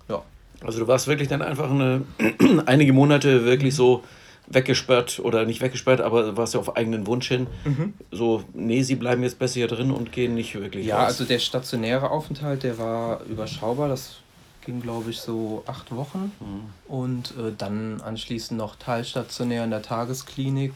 [0.07, 0.21] ja.
[0.63, 2.03] Also du warst wirklich dann einfach eine,
[2.65, 4.03] einige Monate wirklich so
[4.47, 7.47] weggesperrt oder nicht weggesperrt, aber warst ja auf eigenen Wunsch hin.
[7.65, 7.93] Mhm.
[8.11, 11.07] So, nee, sie bleiben jetzt besser hier drin und gehen nicht wirklich Ja, raus.
[11.07, 13.87] also der stationäre Aufenthalt, der war überschaubar.
[13.87, 14.17] Das
[14.65, 16.31] ging, glaube ich, so acht Wochen.
[16.39, 16.93] Mhm.
[16.93, 20.73] Und äh, dann anschließend noch teilstationär in der Tagesklinik.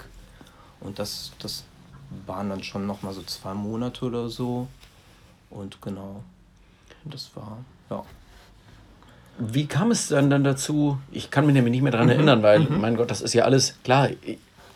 [0.80, 1.64] Und das, das
[2.26, 4.68] waren dann schon noch mal so zwei Monate oder so.
[5.50, 6.22] Und genau,
[7.06, 7.58] das war,
[7.90, 8.04] ja.
[9.38, 10.98] Wie kam es dann, dann dazu?
[11.12, 12.14] Ich kann mich nämlich nicht mehr daran mhm.
[12.14, 12.82] erinnern, weil, mhm.
[12.82, 14.10] mein Gott, das ist ja alles, klar,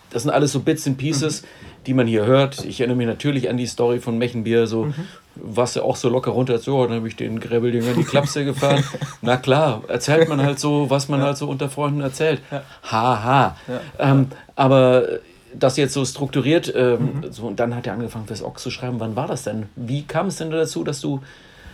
[0.10, 1.46] das sind alles so Bits and Pieces, mhm.
[1.88, 2.66] die man hier hört.
[2.66, 4.94] Ich erinnere mich natürlich an die Story von Mechenbier, so,
[5.36, 8.44] was ja auch so locker runter, so, dann habe ich den Gräbeldinger in die Klapse
[8.44, 8.84] gefahren.
[9.22, 11.28] Na klar, erzählt man halt so, was man ja.
[11.28, 12.42] halt so unter Freunden erzählt.
[12.84, 13.24] Haha.
[13.24, 13.58] Ha.
[13.68, 13.82] Ja.
[14.12, 15.20] Ähm, aber
[15.54, 17.32] das jetzt so strukturiert, ähm, mhm.
[17.32, 19.00] so, und dann hat er angefangen, fürs Ox zu schreiben.
[19.00, 19.68] Wann war das denn?
[19.76, 21.22] Wie kam es denn dazu, dass du,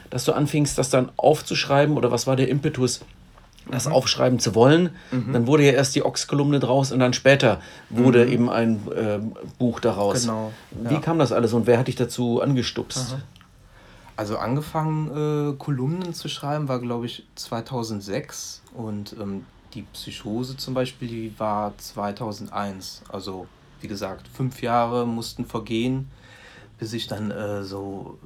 [0.10, 1.98] dass du anfingst, das dann aufzuschreiben?
[1.98, 3.02] Oder was war der Impetus,
[3.70, 3.94] das mhm.
[3.94, 4.92] aufschreiben zu wollen?
[5.12, 5.34] Mhm.
[5.34, 8.32] Dann wurde ja erst die Ox-Kolumne draus und dann später wurde mhm.
[8.32, 9.20] eben ein äh,
[9.60, 10.22] Buch daraus.
[10.22, 10.52] Genau.
[10.84, 10.92] Ja.
[10.92, 13.18] Wie kam das alles und wer hat dich dazu angestupst?
[14.18, 20.74] Also angefangen, äh, Kolumnen zu schreiben, war glaube ich 2006 und ähm, die Psychose zum
[20.74, 23.04] Beispiel, die war 2001.
[23.10, 23.48] Also
[23.86, 26.10] wie gesagt, fünf Jahre mussten vergehen,
[26.80, 28.18] bis ich dann äh, so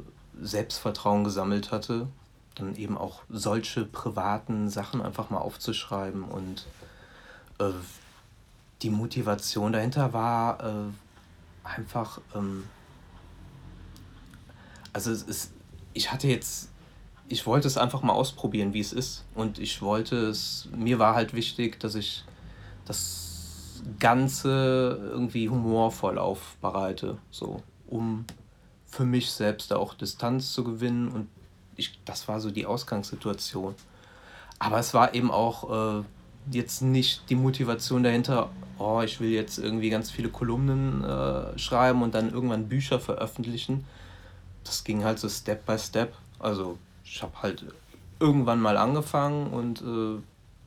[0.41, 2.07] Selbstvertrauen gesammelt hatte,
[2.55, 6.65] dann eben auch solche privaten Sachen einfach mal aufzuschreiben und
[7.59, 7.73] äh,
[8.81, 12.63] die Motivation dahinter war äh, einfach, ähm,
[14.93, 15.51] also es ist,
[15.91, 16.69] ich hatte jetzt,
[17.27, 21.15] ich wollte es einfach mal ausprobieren, wie es ist und ich wollte es, mir war
[21.15, 22.23] halt wichtig, dass ich
[22.85, 23.28] das
[23.99, 28.25] Ganze irgendwie humorvoll aufbereite, so, um
[28.85, 31.27] für mich selbst auch Distanz zu gewinnen und
[31.75, 33.75] ich, das war so die Ausgangssituation.
[34.57, 36.03] Aber es war eben auch äh,
[36.51, 42.01] jetzt nicht die Motivation dahinter, oh, ich will jetzt irgendwie ganz viele Kolumnen äh, schreiben
[42.01, 43.85] und dann irgendwann Bücher veröffentlichen.
[44.63, 46.13] Das ging halt so Step by Step.
[46.39, 47.65] Also ich habe halt
[48.19, 50.21] irgendwann mal angefangen und äh,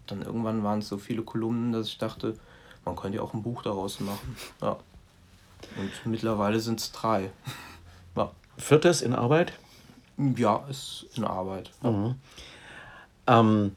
[0.06, 2.34] dann irgendwann waren es so viele Kolumnen, dass ich dachte,
[2.84, 4.36] man könnte ja auch ein Buch daraus machen.
[4.60, 4.76] Ja.
[5.76, 7.30] Und mittlerweile sind es drei.
[8.16, 8.30] ja.
[8.56, 9.52] Viertes in Arbeit?
[10.36, 11.70] Ja, ist in Arbeit.
[11.82, 11.90] Ja.
[11.90, 12.14] Mhm.
[13.26, 13.72] Ähm,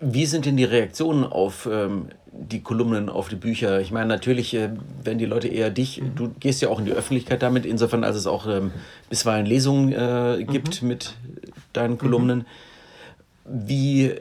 [0.00, 3.80] wie sind denn die Reaktionen auf ähm, die Kolumnen, auf die Bücher?
[3.80, 4.70] Ich meine, natürlich äh,
[5.02, 6.14] werden die Leute eher dich, mhm.
[6.16, 8.72] du gehst ja auch in die Öffentlichkeit damit, insofern als es auch ähm,
[9.08, 10.88] bisweilen Lesungen äh, gibt mhm.
[10.88, 11.14] mit
[11.72, 12.40] deinen Kolumnen.
[12.40, 13.68] Mhm.
[13.68, 14.14] Wie,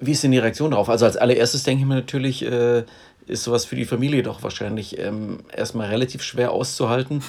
[0.00, 0.88] wie ist denn die Reaktion darauf?
[0.88, 2.84] Also als allererstes denke ich mir natürlich, äh,
[3.28, 7.22] ist sowas für die Familie doch wahrscheinlich ähm, erstmal relativ schwer auszuhalten,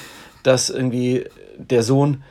[0.44, 1.26] dass irgendwie
[1.58, 2.24] der Sohn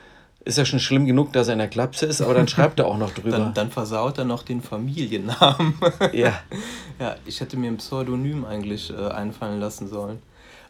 [0.45, 2.87] ist ja schon schlimm genug, dass er in der Klapse ist, aber dann schreibt er
[2.87, 3.31] auch noch drüber.
[3.31, 5.75] dann, dann versaut er noch den Familiennamen.
[6.13, 6.39] ja.
[6.99, 10.21] Ja, ich hätte mir ein Pseudonym eigentlich äh, einfallen lassen sollen.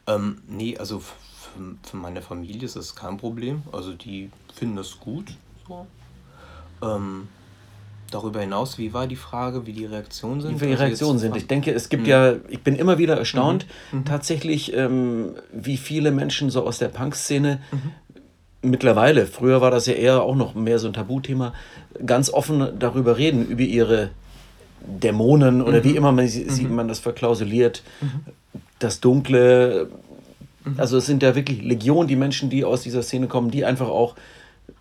[0.05, 3.63] Ähm, nee, also für, meine Familie ist das kein Problem.
[3.71, 5.33] Also die finden das gut.
[5.67, 5.87] So.
[6.83, 7.29] Ähm,
[8.09, 10.61] darüber hinaus, wie war die Frage, wie die Reaktionen sind?
[10.61, 11.35] Wie die also Reaktionen sind.
[11.35, 12.09] Ich denke, es gibt mhm.
[12.09, 13.99] ja, ich bin immer wieder erstaunt, mhm.
[13.99, 14.05] mhm.
[14.05, 18.69] tatsächlich, ähm, wie viele Menschen so aus der Punk-Szene mhm.
[18.69, 21.53] mittlerweile, früher war das ja eher auch noch mehr so ein Tabuthema,
[22.05, 24.09] ganz offen darüber reden, über ihre
[24.81, 25.97] Dämonen oder wie mhm.
[25.97, 26.75] immer man, mhm.
[26.75, 27.83] man das verklausuliert,
[28.79, 29.89] das Dunkle.
[30.77, 33.89] Also es sind ja wirklich Legionen die Menschen, die aus dieser Szene kommen, die einfach
[33.89, 34.15] auch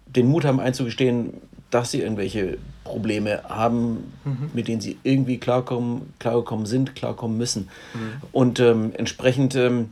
[0.07, 1.35] den Mut haben einzugestehen,
[1.71, 4.51] dass sie irgendwelche Probleme haben, mhm.
[4.55, 7.69] mit denen sie irgendwie klarkommen, klargekommen sind, klarkommen müssen.
[7.95, 8.23] Mhm.
[8.33, 9.91] Und ähm, entsprechend ähm,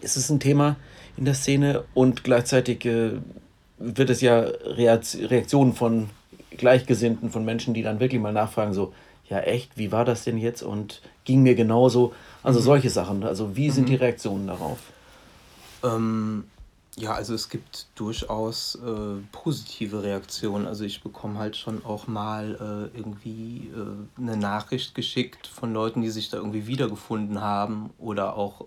[0.00, 0.76] ist es ein Thema
[1.16, 3.12] in der Szene und gleichzeitig äh,
[3.78, 6.10] wird es ja Reaktionen von
[6.56, 8.92] Gleichgesinnten, von Menschen, die dann wirklich mal nachfragen, so,
[9.28, 12.14] ja echt, wie war das denn jetzt und ging mir genauso?
[12.42, 12.64] Also mhm.
[12.64, 13.24] solche Sachen.
[13.24, 14.00] Also wie sind die mhm.
[14.00, 14.78] Reaktionen darauf?
[15.84, 16.44] Ähm,
[16.98, 20.66] ja, also es gibt durchaus äh, positive Reaktionen.
[20.66, 26.02] Also ich bekomme halt schon auch mal äh, irgendwie äh, eine Nachricht geschickt von Leuten,
[26.02, 28.66] die sich da irgendwie wiedergefunden haben oder auch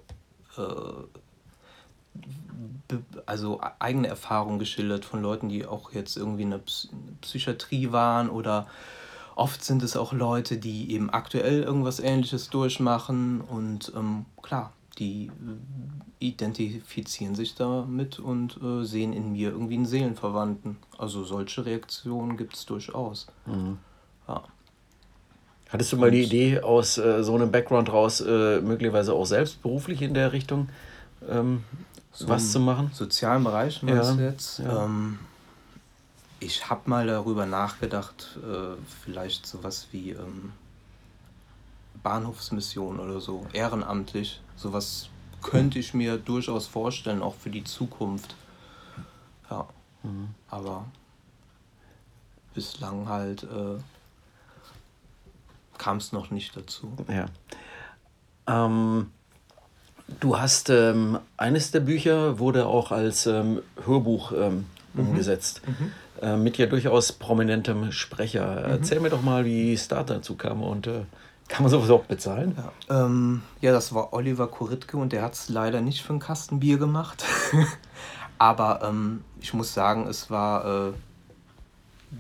[0.58, 0.62] äh,
[3.26, 6.62] also eigene Erfahrungen geschildert von Leuten, die auch jetzt irgendwie in der
[7.22, 8.68] Psychiatrie waren oder
[9.36, 15.28] oft sind es auch Leute, die eben aktuell irgendwas Ähnliches durchmachen und ähm, klar, die
[15.28, 15.32] äh,
[16.20, 20.78] identifizieren sich damit und äh, sehen in mir irgendwie einen Seelenverwandten.
[20.98, 23.28] Also solche Reaktionen gibt es durchaus.
[23.46, 23.78] Mhm.
[24.28, 24.44] Ja.
[25.70, 29.26] Hattest du mal und, die Idee, aus äh, so einem Background raus äh, möglicherweise auch
[29.26, 30.70] selbst beruflich in der Richtung
[31.30, 31.64] ähm,
[32.12, 32.92] so was zu machen?
[32.94, 34.60] Sozialen Bereich meinst ja, du jetzt?
[34.60, 34.86] Ja.
[34.86, 35.20] Ähm,
[36.42, 40.52] ich habe mal darüber nachgedacht, äh, vielleicht sowas wie ähm,
[42.04, 44.42] Bahnhofsmission oder so, ehrenamtlich.
[44.56, 45.10] Sowas
[45.42, 48.36] könnte ich mir durchaus vorstellen, auch für die Zukunft.
[49.50, 49.68] Ja.
[50.04, 50.30] Mhm.
[50.50, 50.86] Aber
[52.54, 53.78] bislang halt äh,
[55.78, 56.94] kam es noch nicht dazu.
[57.08, 57.26] Ja.
[58.48, 59.12] Ähm,
[60.20, 65.10] du hast ähm, eines der Bücher wurde auch als ähm, Hörbuch ähm, mhm.
[65.10, 65.62] umgesetzt.
[65.66, 65.92] Mhm.
[66.22, 68.68] Äh, mit ja durchaus prominentem Sprecher.
[68.68, 68.72] Mhm.
[68.72, 71.02] Erzähl mir doch mal, wie es da dazu kam und äh,
[71.52, 72.56] kann man sowas auch bezahlen?
[72.58, 76.20] Ja, ähm, ja das war Oliver Koritke und der hat es leider nicht für einen
[76.20, 77.26] Kasten Bier gemacht.
[78.38, 80.94] Aber ähm, ich muss sagen, es war äh,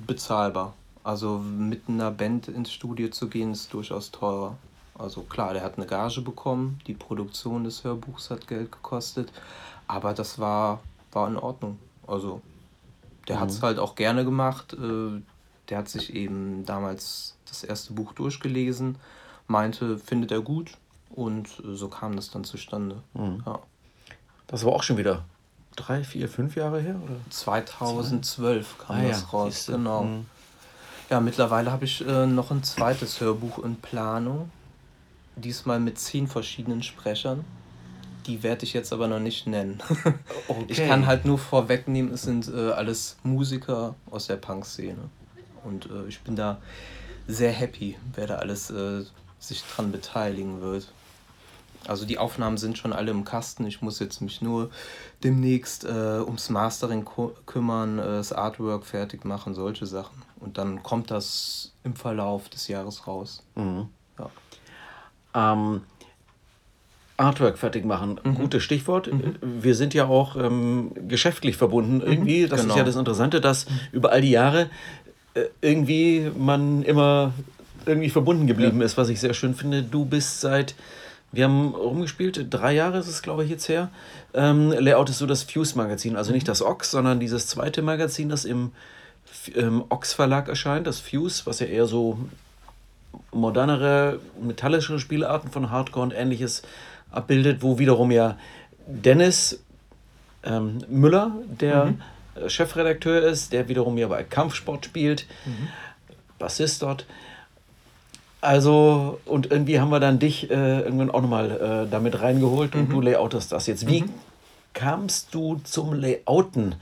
[0.05, 0.73] bezahlbar.
[1.03, 4.57] Also mit einer Band ins Studio zu gehen, ist durchaus teurer.
[4.99, 9.31] Also klar, der hat eine Gage bekommen, die Produktion des Hörbuchs hat Geld gekostet,
[9.87, 10.81] aber das war,
[11.13, 11.79] war in Ordnung.
[12.05, 12.41] Also
[13.29, 13.39] der mhm.
[13.39, 14.73] hat es halt auch gerne gemacht.
[14.73, 15.21] Äh,
[15.69, 18.97] der hat sich eben damals das erste Buch durchgelesen
[19.51, 20.77] meinte, findet er gut
[21.09, 23.03] und so kam das dann zustande.
[23.13, 23.43] Mhm.
[23.45, 23.59] Ja.
[24.47, 25.23] Das war auch schon wieder
[25.75, 26.95] drei, vier, fünf Jahre her?
[27.03, 27.15] Oder?
[27.29, 30.03] 2012 kam ah, das ja, raus, genau.
[30.03, 30.25] Mhm.
[31.09, 34.49] Ja, mittlerweile habe ich äh, noch ein zweites Hörbuch in Planung.
[35.35, 37.43] Diesmal mit zehn verschiedenen Sprechern.
[38.27, 39.81] Die werde ich jetzt aber noch nicht nennen.
[40.47, 40.65] okay.
[40.67, 45.09] Ich kann halt nur vorwegnehmen, es sind äh, alles Musiker aus der Punk-Szene.
[45.63, 46.59] Und äh, ich bin da
[47.27, 49.03] sehr happy, wer da alles äh,
[49.41, 50.87] sich dran beteiligen wird.
[51.87, 53.65] Also die Aufnahmen sind schon alle im Kasten.
[53.65, 54.69] Ich muss jetzt mich nur
[55.23, 57.07] demnächst äh, ums Mastering
[57.47, 60.21] kümmern, äh, das Artwork fertig machen, solche Sachen.
[60.39, 63.43] Und dann kommt das im Verlauf des Jahres raus.
[63.55, 63.89] Mhm.
[64.19, 65.53] Ja.
[65.53, 65.81] Ähm,
[67.17, 68.35] Artwork fertig machen, mhm.
[68.35, 69.11] gutes Stichwort.
[69.11, 69.35] Mhm.
[69.41, 72.11] Wir sind ja auch ähm, geschäftlich verbunden mhm.
[72.11, 72.47] irgendwie.
[72.47, 72.73] Das genau.
[72.73, 74.69] ist ja das Interessante, dass über all die Jahre
[75.33, 77.33] äh, irgendwie man immer
[77.85, 78.85] irgendwie verbunden geblieben ja.
[78.85, 79.83] ist, was ich sehr schön finde.
[79.83, 80.75] Du bist seit
[81.31, 83.89] Wir haben rumgespielt, drei Jahre ist es, glaube ich, jetzt her.
[84.33, 88.45] Ähm, Layout ist so das Fuse-Magazin, also nicht das Ox, sondern dieses zweite Magazin, das
[88.45, 88.71] im
[89.55, 92.17] ähm, Ox Verlag erscheint, das Fuse, was ja eher so
[93.31, 96.63] modernere, metallischere Spielarten von Hardcore und ähnliches
[97.11, 98.37] abbildet, wo wiederum ja
[98.87, 99.61] Dennis
[100.43, 102.01] ähm, Müller, der mhm.
[102.47, 105.67] Chefredakteur ist, der wiederum ja bei Kampfsport spielt, mhm.
[106.39, 107.05] Bassist dort.
[108.41, 112.89] Also, und irgendwie haben wir dann dich äh, irgendwann auch nochmal äh, damit reingeholt und
[112.89, 112.93] mhm.
[112.93, 113.87] du layoutest das jetzt.
[113.87, 114.09] Wie mhm.
[114.73, 116.75] kamst du zum Layouten?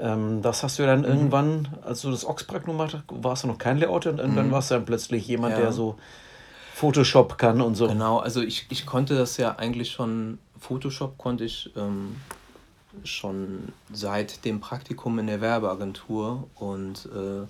[0.00, 1.06] Ähm, das hast du ja dann mhm.
[1.06, 4.52] irgendwann, als du das Ox-Praktikum gemacht hast, warst du noch kein Layouter und irgendwann mhm.
[4.52, 5.62] warst du dann plötzlich jemand, ja.
[5.62, 5.98] der so
[6.74, 7.88] Photoshop kann und so.
[7.88, 12.16] Genau, also ich, ich konnte das ja eigentlich schon, Photoshop konnte ich ähm,
[13.04, 17.46] schon seit dem Praktikum in der Werbeagentur und äh,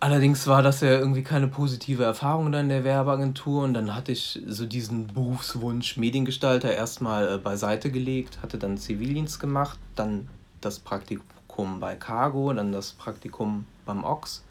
[0.00, 4.12] allerdings war das ja irgendwie keine positive Erfahrung dann in der Werbeagentur und dann hatte
[4.12, 10.28] ich so diesen Berufswunsch Mediengestalter erstmal äh, beiseite gelegt, hatte dann Zivildienst gemacht, dann
[10.60, 14.42] das Praktikum bei Cargo, dann das Praktikum beim Ox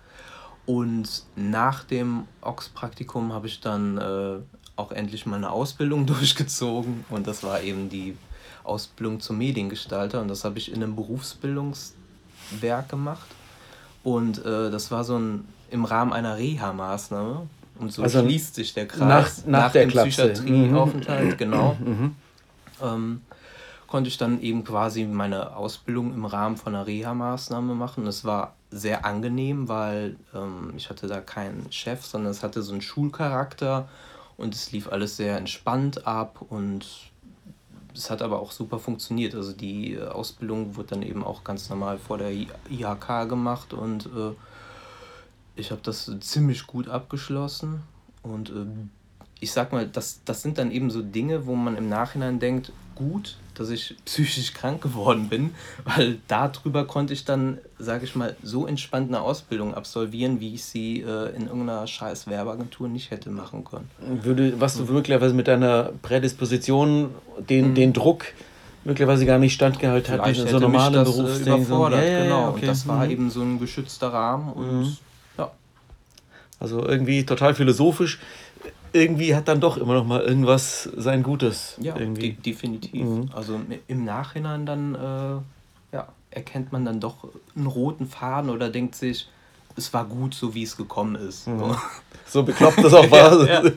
[0.69, 4.35] und nach dem Ox-Praktikum habe ich dann äh,
[4.75, 8.15] auch endlich meine Ausbildung durchgezogen und das war eben die
[8.63, 13.27] Ausbildung zum Mediengestalter und das habe ich in einem Berufsbildungswerk gemacht.
[14.03, 17.47] Und äh, das war so ein im Rahmen einer Reha-Maßnahme.
[17.79, 21.37] Und so also schließt sich der Kreis nach, nach, nach dem Psychiatrieaufenthalt, mhm.
[21.37, 21.77] genau.
[21.79, 22.15] Mhm.
[22.81, 23.21] Ähm,
[23.87, 28.05] konnte ich dann eben quasi meine Ausbildung im Rahmen von einer Reha-Maßnahme machen.
[28.05, 32.73] Es war sehr angenehm, weil ähm, ich hatte da keinen Chef, sondern es hatte so
[32.73, 33.87] einen Schulcharakter
[34.37, 36.85] und es lief alles sehr entspannt ab und
[37.99, 39.35] es hat aber auch super funktioniert.
[39.35, 44.05] Also die äh, Ausbildung wurde dann eben auch ganz normal vor der IHK gemacht und
[44.05, 44.31] äh,
[45.55, 47.83] ich habe das ziemlich gut abgeschlossen.
[48.23, 48.65] Und äh,
[49.41, 52.71] ich sag mal, das, das sind dann eben so Dinge, wo man im Nachhinein denkt,
[52.95, 55.51] gut, dass ich psychisch krank geworden bin,
[55.83, 60.63] weil darüber konnte ich dann, sage ich mal, so entspannt eine Ausbildung absolvieren, wie ich
[60.63, 63.89] sie äh, in irgendeiner scheiß Werbeagentur nicht hätte machen können.
[64.23, 67.75] Würde, was du möglicherweise mit deiner Prädisposition, den, mhm.
[67.75, 68.25] den Druck
[68.83, 71.65] möglicherweise gar nicht standgehalten hat, in so normalen Berufsding.
[71.65, 72.61] So, ja, ja, genau, okay.
[72.61, 73.11] und das war mhm.
[73.11, 74.97] eben so ein geschützter Rahmen und mhm.
[75.37, 75.51] ja.
[76.59, 78.19] Also irgendwie total philosophisch
[78.93, 81.75] irgendwie hat dann doch immer noch mal irgendwas sein Gutes.
[81.79, 82.33] Ja, irgendwie.
[82.33, 83.05] De definitiv.
[83.05, 83.29] Mhm.
[83.33, 88.95] Also im Nachhinein dann äh, ja, erkennt man dann doch einen roten Faden oder denkt
[88.95, 89.27] sich,
[89.75, 91.47] es war gut, so wie es gekommen ist.
[91.47, 91.59] Mhm.
[91.59, 91.75] So.
[92.27, 93.47] so bekloppt das auch war.
[93.47, 93.71] ja, ja.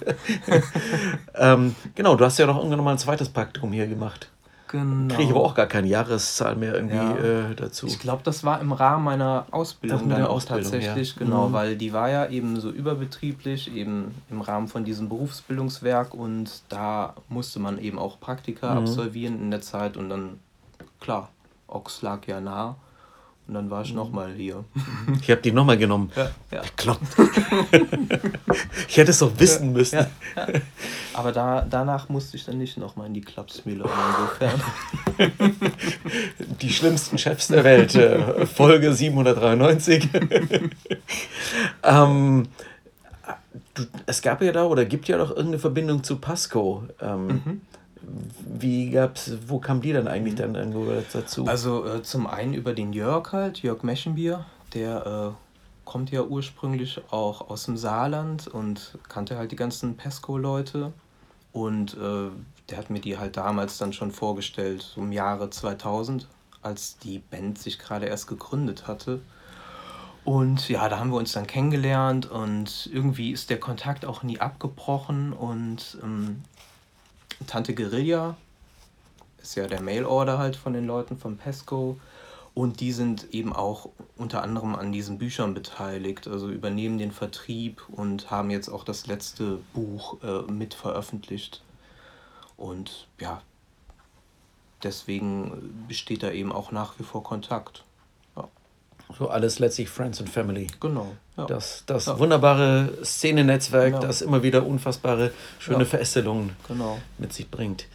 [1.55, 4.29] ähm, genau, du hast ja noch irgendwann mal ein zweites Praktikum hier gemacht.
[4.73, 5.15] Genau.
[5.15, 7.51] Kriege ich aber auch gar keine Jahreszahl mehr irgendwie ja.
[7.51, 7.87] äh, dazu.
[7.87, 11.19] Ich glaube, das war im Rahmen meiner Ausbildung dann auch Ausbildung, tatsächlich, ja.
[11.19, 11.53] genau, mhm.
[11.53, 17.15] weil die war ja eben so überbetrieblich, eben im Rahmen von diesem Berufsbildungswerk und da
[17.29, 18.79] musste man eben auch Praktika mhm.
[18.79, 20.39] absolvieren in der Zeit und dann,
[21.01, 21.29] klar,
[21.69, 22.77] Ox lag ja nah.
[23.53, 23.97] Und dann war ich mhm.
[23.97, 24.65] nochmal hier.
[25.21, 26.11] Ich habe die nochmal genommen.
[26.17, 26.63] Ja, ja.
[26.75, 27.03] Kloppt.
[28.89, 29.97] ich hätte es doch wissen ja, müssen.
[29.99, 30.07] Ja.
[31.13, 33.85] Aber da, danach musste ich dann nicht nochmal in die Klapsmühle.
[33.85, 34.63] Insofern.
[36.63, 37.95] Die schlimmsten Chefs der Welt.
[37.95, 40.09] Äh, Folge 793.
[41.83, 42.49] ähm,
[43.75, 46.85] du, es gab ja da oder gibt ja doch irgendeine Verbindung zu Pasco.
[47.03, 47.61] Ähm, mhm
[48.39, 51.47] wie gab's, wo kam die dann eigentlich dann irgendwo dazu?
[51.47, 54.45] Also äh, zum einen über den Jörg halt, Jörg Meschenbier,
[54.75, 55.43] der äh,
[55.85, 60.93] kommt ja ursprünglich auch aus dem Saarland und kannte halt die ganzen Pesco-Leute.
[61.53, 62.31] Und äh,
[62.71, 66.27] der hat mir die halt damals dann schon vorgestellt, so im Jahre 2000,
[66.63, 69.21] als die Band sich gerade erst gegründet hatte.
[70.25, 74.39] Und ja, da haben wir uns dann kennengelernt und irgendwie ist der Kontakt auch nie
[74.39, 76.43] abgebrochen und ähm,
[77.47, 78.37] Tante Guerilla
[79.43, 81.99] ist ja der Mailorder halt von den Leuten von Pesco.
[82.55, 87.83] Und die sind eben auch unter anderem an diesen Büchern beteiligt, also übernehmen den Vertrieb
[87.89, 91.63] und haben jetzt auch das letzte Buch äh, mit veröffentlicht.
[92.59, 93.41] Und ja,
[94.83, 97.85] deswegen besteht da eben auch nach wie vor Kontakt.
[99.19, 100.67] So alles letztlich Friends and Family.
[100.81, 101.13] Genau.
[101.37, 101.47] Ja.
[101.47, 102.19] Das, das ja.
[102.19, 104.07] wunderbare Szenenetzwerk, genau.
[104.07, 105.85] das immer wieder unfassbare schöne ja.
[105.85, 106.99] Verästelungen genau.
[107.19, 107.87] mit sich bringt.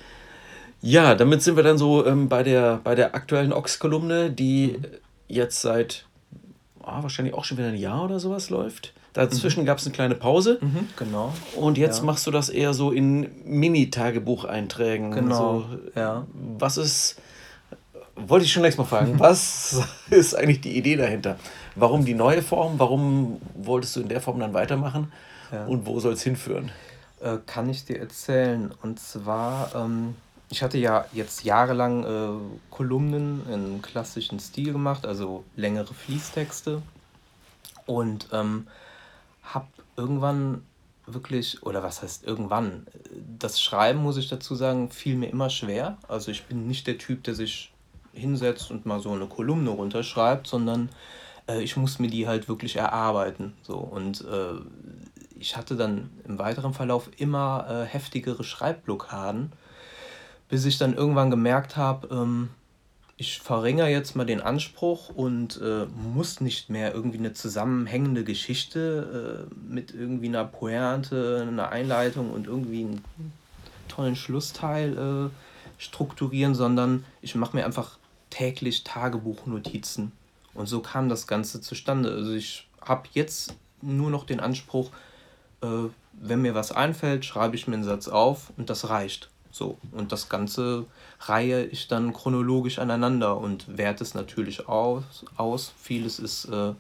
[0.82, 4.86] Ja, damit sind wir dann so ähm, bei, der, bei der aktuellen Ox-Kolumne, die mhm.
[5.28, 6.06] jetzt seit
[6.82, 8.94] oh, wahrscheinlich auch schon wieder ein Jahr oder sowas läuft.
[9.14, 9.66] Dazwischen mhm.
[9.66, 10.60] gab es eine kleine Pause.
[10.62, 11.34] Mhm, genau.
[11.56, 12.06] Und jetzt ja.
[12.06, 15.12] machst du das eher so in Mini-Tagebucheinträgen.
[15.12, 15.62] Genau.
[15.62, 15.66] So,
[15.96, 16.28] ja.
[16.60, 17.18] Was ist,
[18.18, 21.38] wollte ich schon längst mal fragen, was ist eigentlich die Idee dahinter?
[21.76, 22.80] Warum die neue Form?
[22.80, 25.12] Warum wolltest du in der Form dann weitermachen?
[25.52, 25.66] Ja.
[25.66, 26.72] Und wo soll es hinführen?
[27.22, 28.72] Äh, kann ich dir erzählen.
[28.82, 30.16] Und zwar, ähm,
[30.50, 32.40] ich hatte ja jetzt jahrelang äh,
[32.72, 36.82] Kolumnen im klassischen Stil gemacht, also längere Fließtexte.
[37.86, 38.68] Und ähm,
[39.44, 40.64] habe irgendwann
[41.06, 42.86] wirklich, oder was heißt irgendwann,
[43.40, 45.98] das Schreiben, muss ich dazu sagen, fiel mir immer schwer.
[46.08, 47.72] Also ich bin nicht der Typ, der sich
[48.18, 50.90] hinsetzt und mal so eine Kolumne runterschreibt, sondern
[51.48, 53.54] äh, ich muss mir die halt wirklich erarbeiten.
[53.64, 53.78] So.
[53.78, 54.60] Und äh,
[55.40, 59.52] ich hatte dann im weiteren Verlauf immer äh, heftigere Schreibblockaden,
[60.50, 62.50] bis ich dann irgendwann gemerkt habe, ähm,
[63.20, 69.48] ich verringere jetzt mal den Anspruch und äh, muss nicht mehr irgendwie eine zusammenhängende Geschichte
[69.50, 73.04] äh, mit irgendwie einer Pointe, einer Einleitung und irgendwie einen
[73.88, 77.97] tollen Schlussteil äh, strukturieren, sondern ich mache mir einfach
[78.30, 80.12] täglich Tagebuchnotizen.
[80.54, 82.12] Und so kam das Ganze zustande.
[82.12, 84.90] Also ich habe jetzt nur noch den Anspruch,
[85.62, 89.30] äh, wenn mir was einfällt, schreibe ich mir einen Satz auf und das reicht.
[89.52, 89.78] So.
[89.92, 90.86] Und das Ganze
[91.22, 95.26] reihe ich dann chronologisch aneinander und werte es natürlich aus.
[95.36, 95.74] aus.
[95.82, 96.74] Vieles ist äh,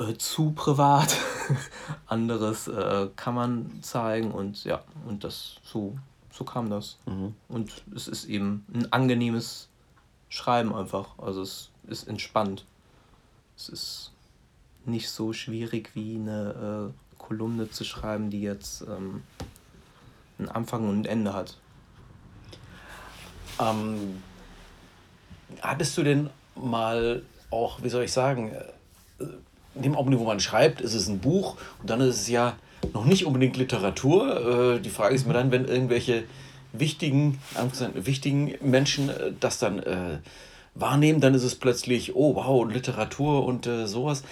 [0.00, 1.16] äh, zu privat,
[2.06, 5.96] anderes äh, kann man zeigen und ja, und das so,
[6.32, 6.98] so kam das.
[7.06, 7.34] Mhm.
[7.48, 9.69] Und es ist eben ein angenehmes
[10.30, 11.18] Schreiben einfach.
[11.18, 12.64] Also es ist entspannt.
[13.56, 14.12] Es ist
[14.86, 19.22] nicht so schwierig wie eine äh, Kolumne zu schreiben, die jetzt ähm,
[20.38, 21.58] einen Anfang und ein Ende hat.
[23.60, 24.22] Ähm,
[25.60, 28.52] hattest du denn mal auch, wie soll ich sagen,
[29.18, 29.24] äh,
[29.74, 32.56] in dem Augenblick, wo man schreibt, ist es ein Buch und dann ist es ja
[32.92, 34.76] noch nicht unbedingt Literatur.
[34.76, 36.24] Äh, die Frage ist mir dann, wenn irgendwelche
[36.72, 37.38] wichtigen,
[37.94, 40.18] wichtigen Menschen äh, das dann äh,
[40.74, 44.22] wahrnehmen, dann ist es plötzlich, oh wow, Literatur und äh, sowas.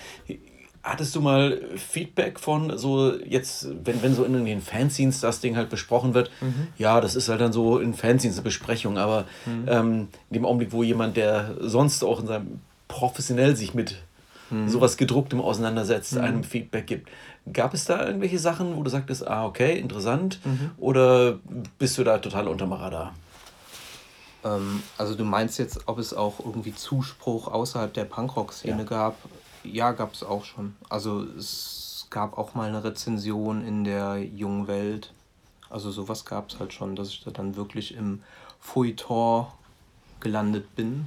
[0.83, 5.57] Hattest du mal Feedback von so jetzt, wenn, wenn so in den Fanzines das Ding
[5.57, 6.69] halt besprochen wird, mhm.
[6.79, 9.65] ja, das ist halt dann so in Fanzines eine Besprechung, aber mhm.
[9.67, 13.97] ähm, in dem Augenblick, wo jemand, der sonst auch in seinem professionell sich mit
[14.51, 14.69] mhm.
[14.69, 16.21] sowas gedrucktem auseinandersetzt, mhm.
[16.21, 17.09] einem Feedback gibt.
[17.53, 20.71] Gab es da irgendwelche Sachen, wo du sagtest, ah, okay, interessant, mhm.
[20.79, 21.39] oder
[21.79, 23.15] bist du da total unterm Radar?
[24.45, 28.85] Ähm, also du meinst jetzt, ob es auch irgendwie Zuspruch außerhalb der Punkrock-Szene ja.
[28.85, 29.17] gab?
[29.65, 30.77] Ja, gab es auch schon.
[30.89, 35.13] Also es gab auch mal eine Rezension in der Jungen Welt.
[35.71, 38.23] Also sowas gab es halt schon, dass ich da dann wirklich im
[38.61, 39.47] Feuilleton
[40.21, 41.07] gelandet bin.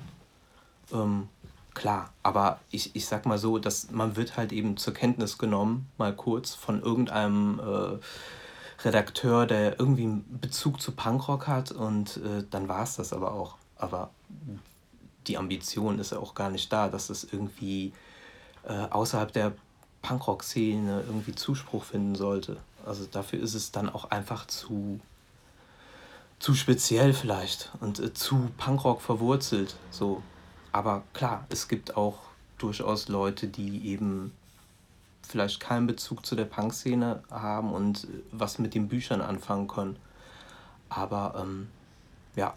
[0.93, 1.27] Ähm,
[1.73, 5.89] klar, aber ich, ich sag mal so, dass man wird halt eben zur Kenntnis genommen,
[5.97, 12.43] mal kurz, von irgendeinem äh, Redakteur, der irgendwie einen Bezug zu Punkrock hat und äh,
[12.49, 13.57] dann war es das aber auch.
[13.77, 14.09] Aber
[15.27, 17.93] die Ambition ist ja auch gar nicht da, dass es irgendwie
[18.63, 19.53] äh, außerhalb der
[20.01, 22.57] Punkrock-Szene irgendwie Zuspruch finden sollte.
[22.85, 24.99] Also dafür ist es dann auch einfach zu,
[26.39, 29.75] zu speziell vielleicht und äh, zu Punkrock verwurzelt.
[29.91, 30.23] So.
[30.71, 32.19] Aber klar, es gibt auch
[32.57, 34.31] durchaus Leute, die eben
[35.27, 39.95] vielleicht keinen Bezug zu der Punk-Szene haben und äh, was mit den Büchern anfangen können.
[40.89, 41.67] Aber ähm,
[42.35, 42.53] ja,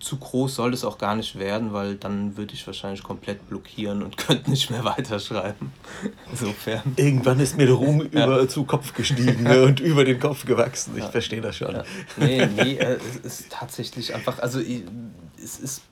[0.00, 4.02] zu groß soll es auch gar nicht werden, weil dann würde ich wahrscheinlich komplett blockieren
[4.02, 5.72] und könnte nicht mehr weiterschreiben.
[6.30, 6.82] Insofern.
[6.96, 8.26] Irgendwann ist mir der Ruhm ja.
[8.26, 10.94] über zu Kopf gestiegen ne, und über den Kopf gewachsen.
[10.96, 11.10] Ich ja.
[11.10, 11.74] verstehe das schon.
[11.74, 11.84] Ja.
[12.16, 15.82] Nee, nee, äh, es ist tatsächlich einfach, also es ist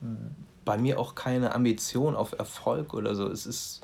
[0.68, 3.26] bei mir auch keine Ambition auf Erfolg oder so.
[3.26, 3.80] Es ist,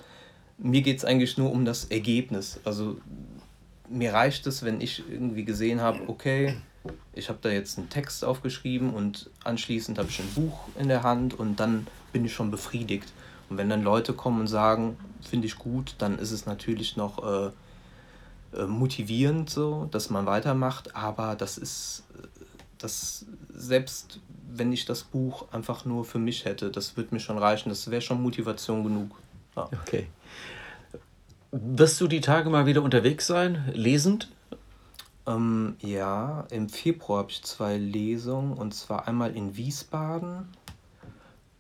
[0.59, 2.61] mir geht es eigentlich nur um das Ergebnis.
[2.62, 2.99] Also
[3.89, 6.57] mir reicht es, wenn ich irgendwie gesehen habe, okay,
[7.14, 11.03] ich habe da jetzt einen Text aufgeschrieben und anschließend habe ich ein Buch in der
[11.03, 13.14] Hand und dann bin ich schon befriedigt.
[13.49, 17.24] Und wenn dann Leute kommen und sagen, finde ich gut, dann ist es natürlich noch
[17.24, 17.51] äh,
[18.59, 22.03] äh, motivierend so, dass man weitermacht, aber das ist,
[22.76, 23.24] das
[23.55, 24.20] selbst
[24.51, 27.90] wenn ich das Buch einfach nur für mich hätte, das würde mir schon reichen, das
[27.90, 29.16] wäre schon Motivation genug.
[29.57, 29.68] Ja.
[29.82, 30.07] Okay.
[31.51, 34.28] Wirst du die Tage mal wieder unterwegs sein, lesend?
[35.26, 40.49] Ähm, ja, im Februar habe ich zwei Lesungen und zwar einmal in Wiesbaden.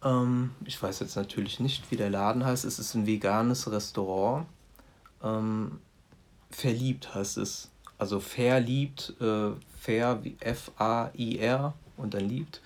[0.02, 2.64] Ähm, ich weiß jetzt natürlich nicht, wie der Laden heißt.
[2.64, 4.46] Es ist ein veganes Restaurant.
[5.22, 5.78] Ähm,
[6.50, 7.70] verliebt heißt es.
[7.96, 12.60] Also verliebt, äh, fair wie F-A-I-R und dann liebt.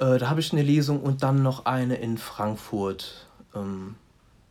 [0.00, 3.26] Äh, da habe ich eine Lesung und dann noch eine in Frankfurt.
[3.54, 3.96] Ähm,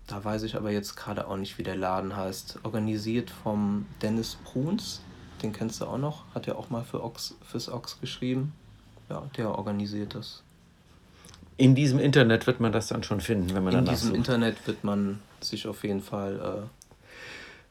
[0.07, 2.59] da weiß ich aber jetzt gerade auch nicht, wie der Laden heißt.
[2.63, 5.01] Organisiert vom Dennis Bruns
[5.41, 8.53] den kennst du auch noch, hat er auch mal für Ox, fürs Ox geschrieben.
[9.09, 10.41] Ja, der organisiert das.
[11.57, 14.17] In diesem Internet wird man das dann schon finden, wenn man In diesem sucht.
[14.17, 16.67] Internet wird man sich auf jeden Fall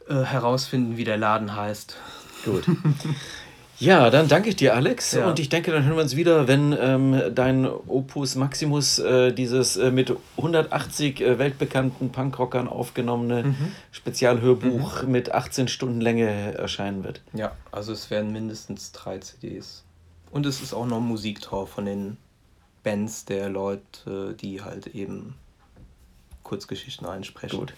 [0.09, 1.97] äh, äh, herausfinden, wie der Laden heißt.
[2.45, 2.65] Gut.
[3.81, 5.13] Ja, dann danke ich dir, Alex.
[5.13, 5.29] Ja.
[5.29, 9.77] Und ich denke, dann hören wir uns wieder, wenn ähm, dein Opus Maximus, äh, dieses
[9.77, 13.73] äh, mit 180 äh, weltbekannten Punkrockern aufgenommene Mhm.
[13.91, 17.21] Spezialhörbuch mit 18 Stunden Länge erscheinen wird.
[17.33, 19.85] Ja, also es werden mindestens drei CDs.
[20.31, 22.17] Und es ist auch noch Musiktor von den
[22.83, 25.35] Bands der Leute, die halt eben
[26.43, 27.59] Kurzgeschichten einsprechen.
[27.59, 27.73] Gut.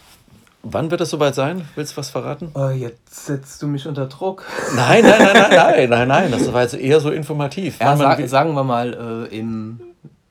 [0.69, 1.69] Wann wird das soweit sein?
[1.77, 2.51] Willst du was verraten?
[2.55, 4.45] Oh, jetzt setzt du mich unter Druck.
[4.75, 6.31] Nein, nein, nein, nein, nein, nein, nein.
[6.33, 7.79] Das war jetzt eher so informativ.
[7.81, 9.81] Ja, sag, sagen wir mal äh, im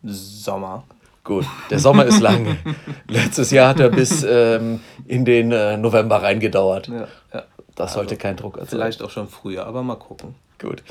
[0.03, 0.83] Sommer.
[1.23, 2.57] Gut, der Sommer ist lang.
[3.07, 6.89] Letztes Jahr hat er bis ähm, in den äh, November reingedauert.
[6.89, 7.43] Ja, ja.
[7.75, 8.69] Das sollte kein Druck erzeugen.
[8.69, 10.35] Vielleicht auch schon früher, aber mal gucken.
[10.59, 10.83] Gut.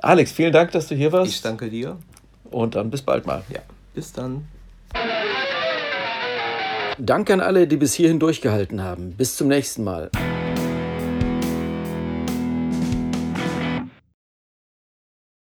[0.00, 1.30] Alex, vielen Dank, dass du hier warst.
[1.30, 1.96] Ich danke dir.
[2.50, 3.42] Und dann bis bald mal.
[3.48, 3.60] Ja,
[3.94, 4.48] bis dann.
[6.98, 9.12] Danke an alle, die bis hierhin durchgehalten haben.
[9.16, 10.10] Bis zum nächsten Mal.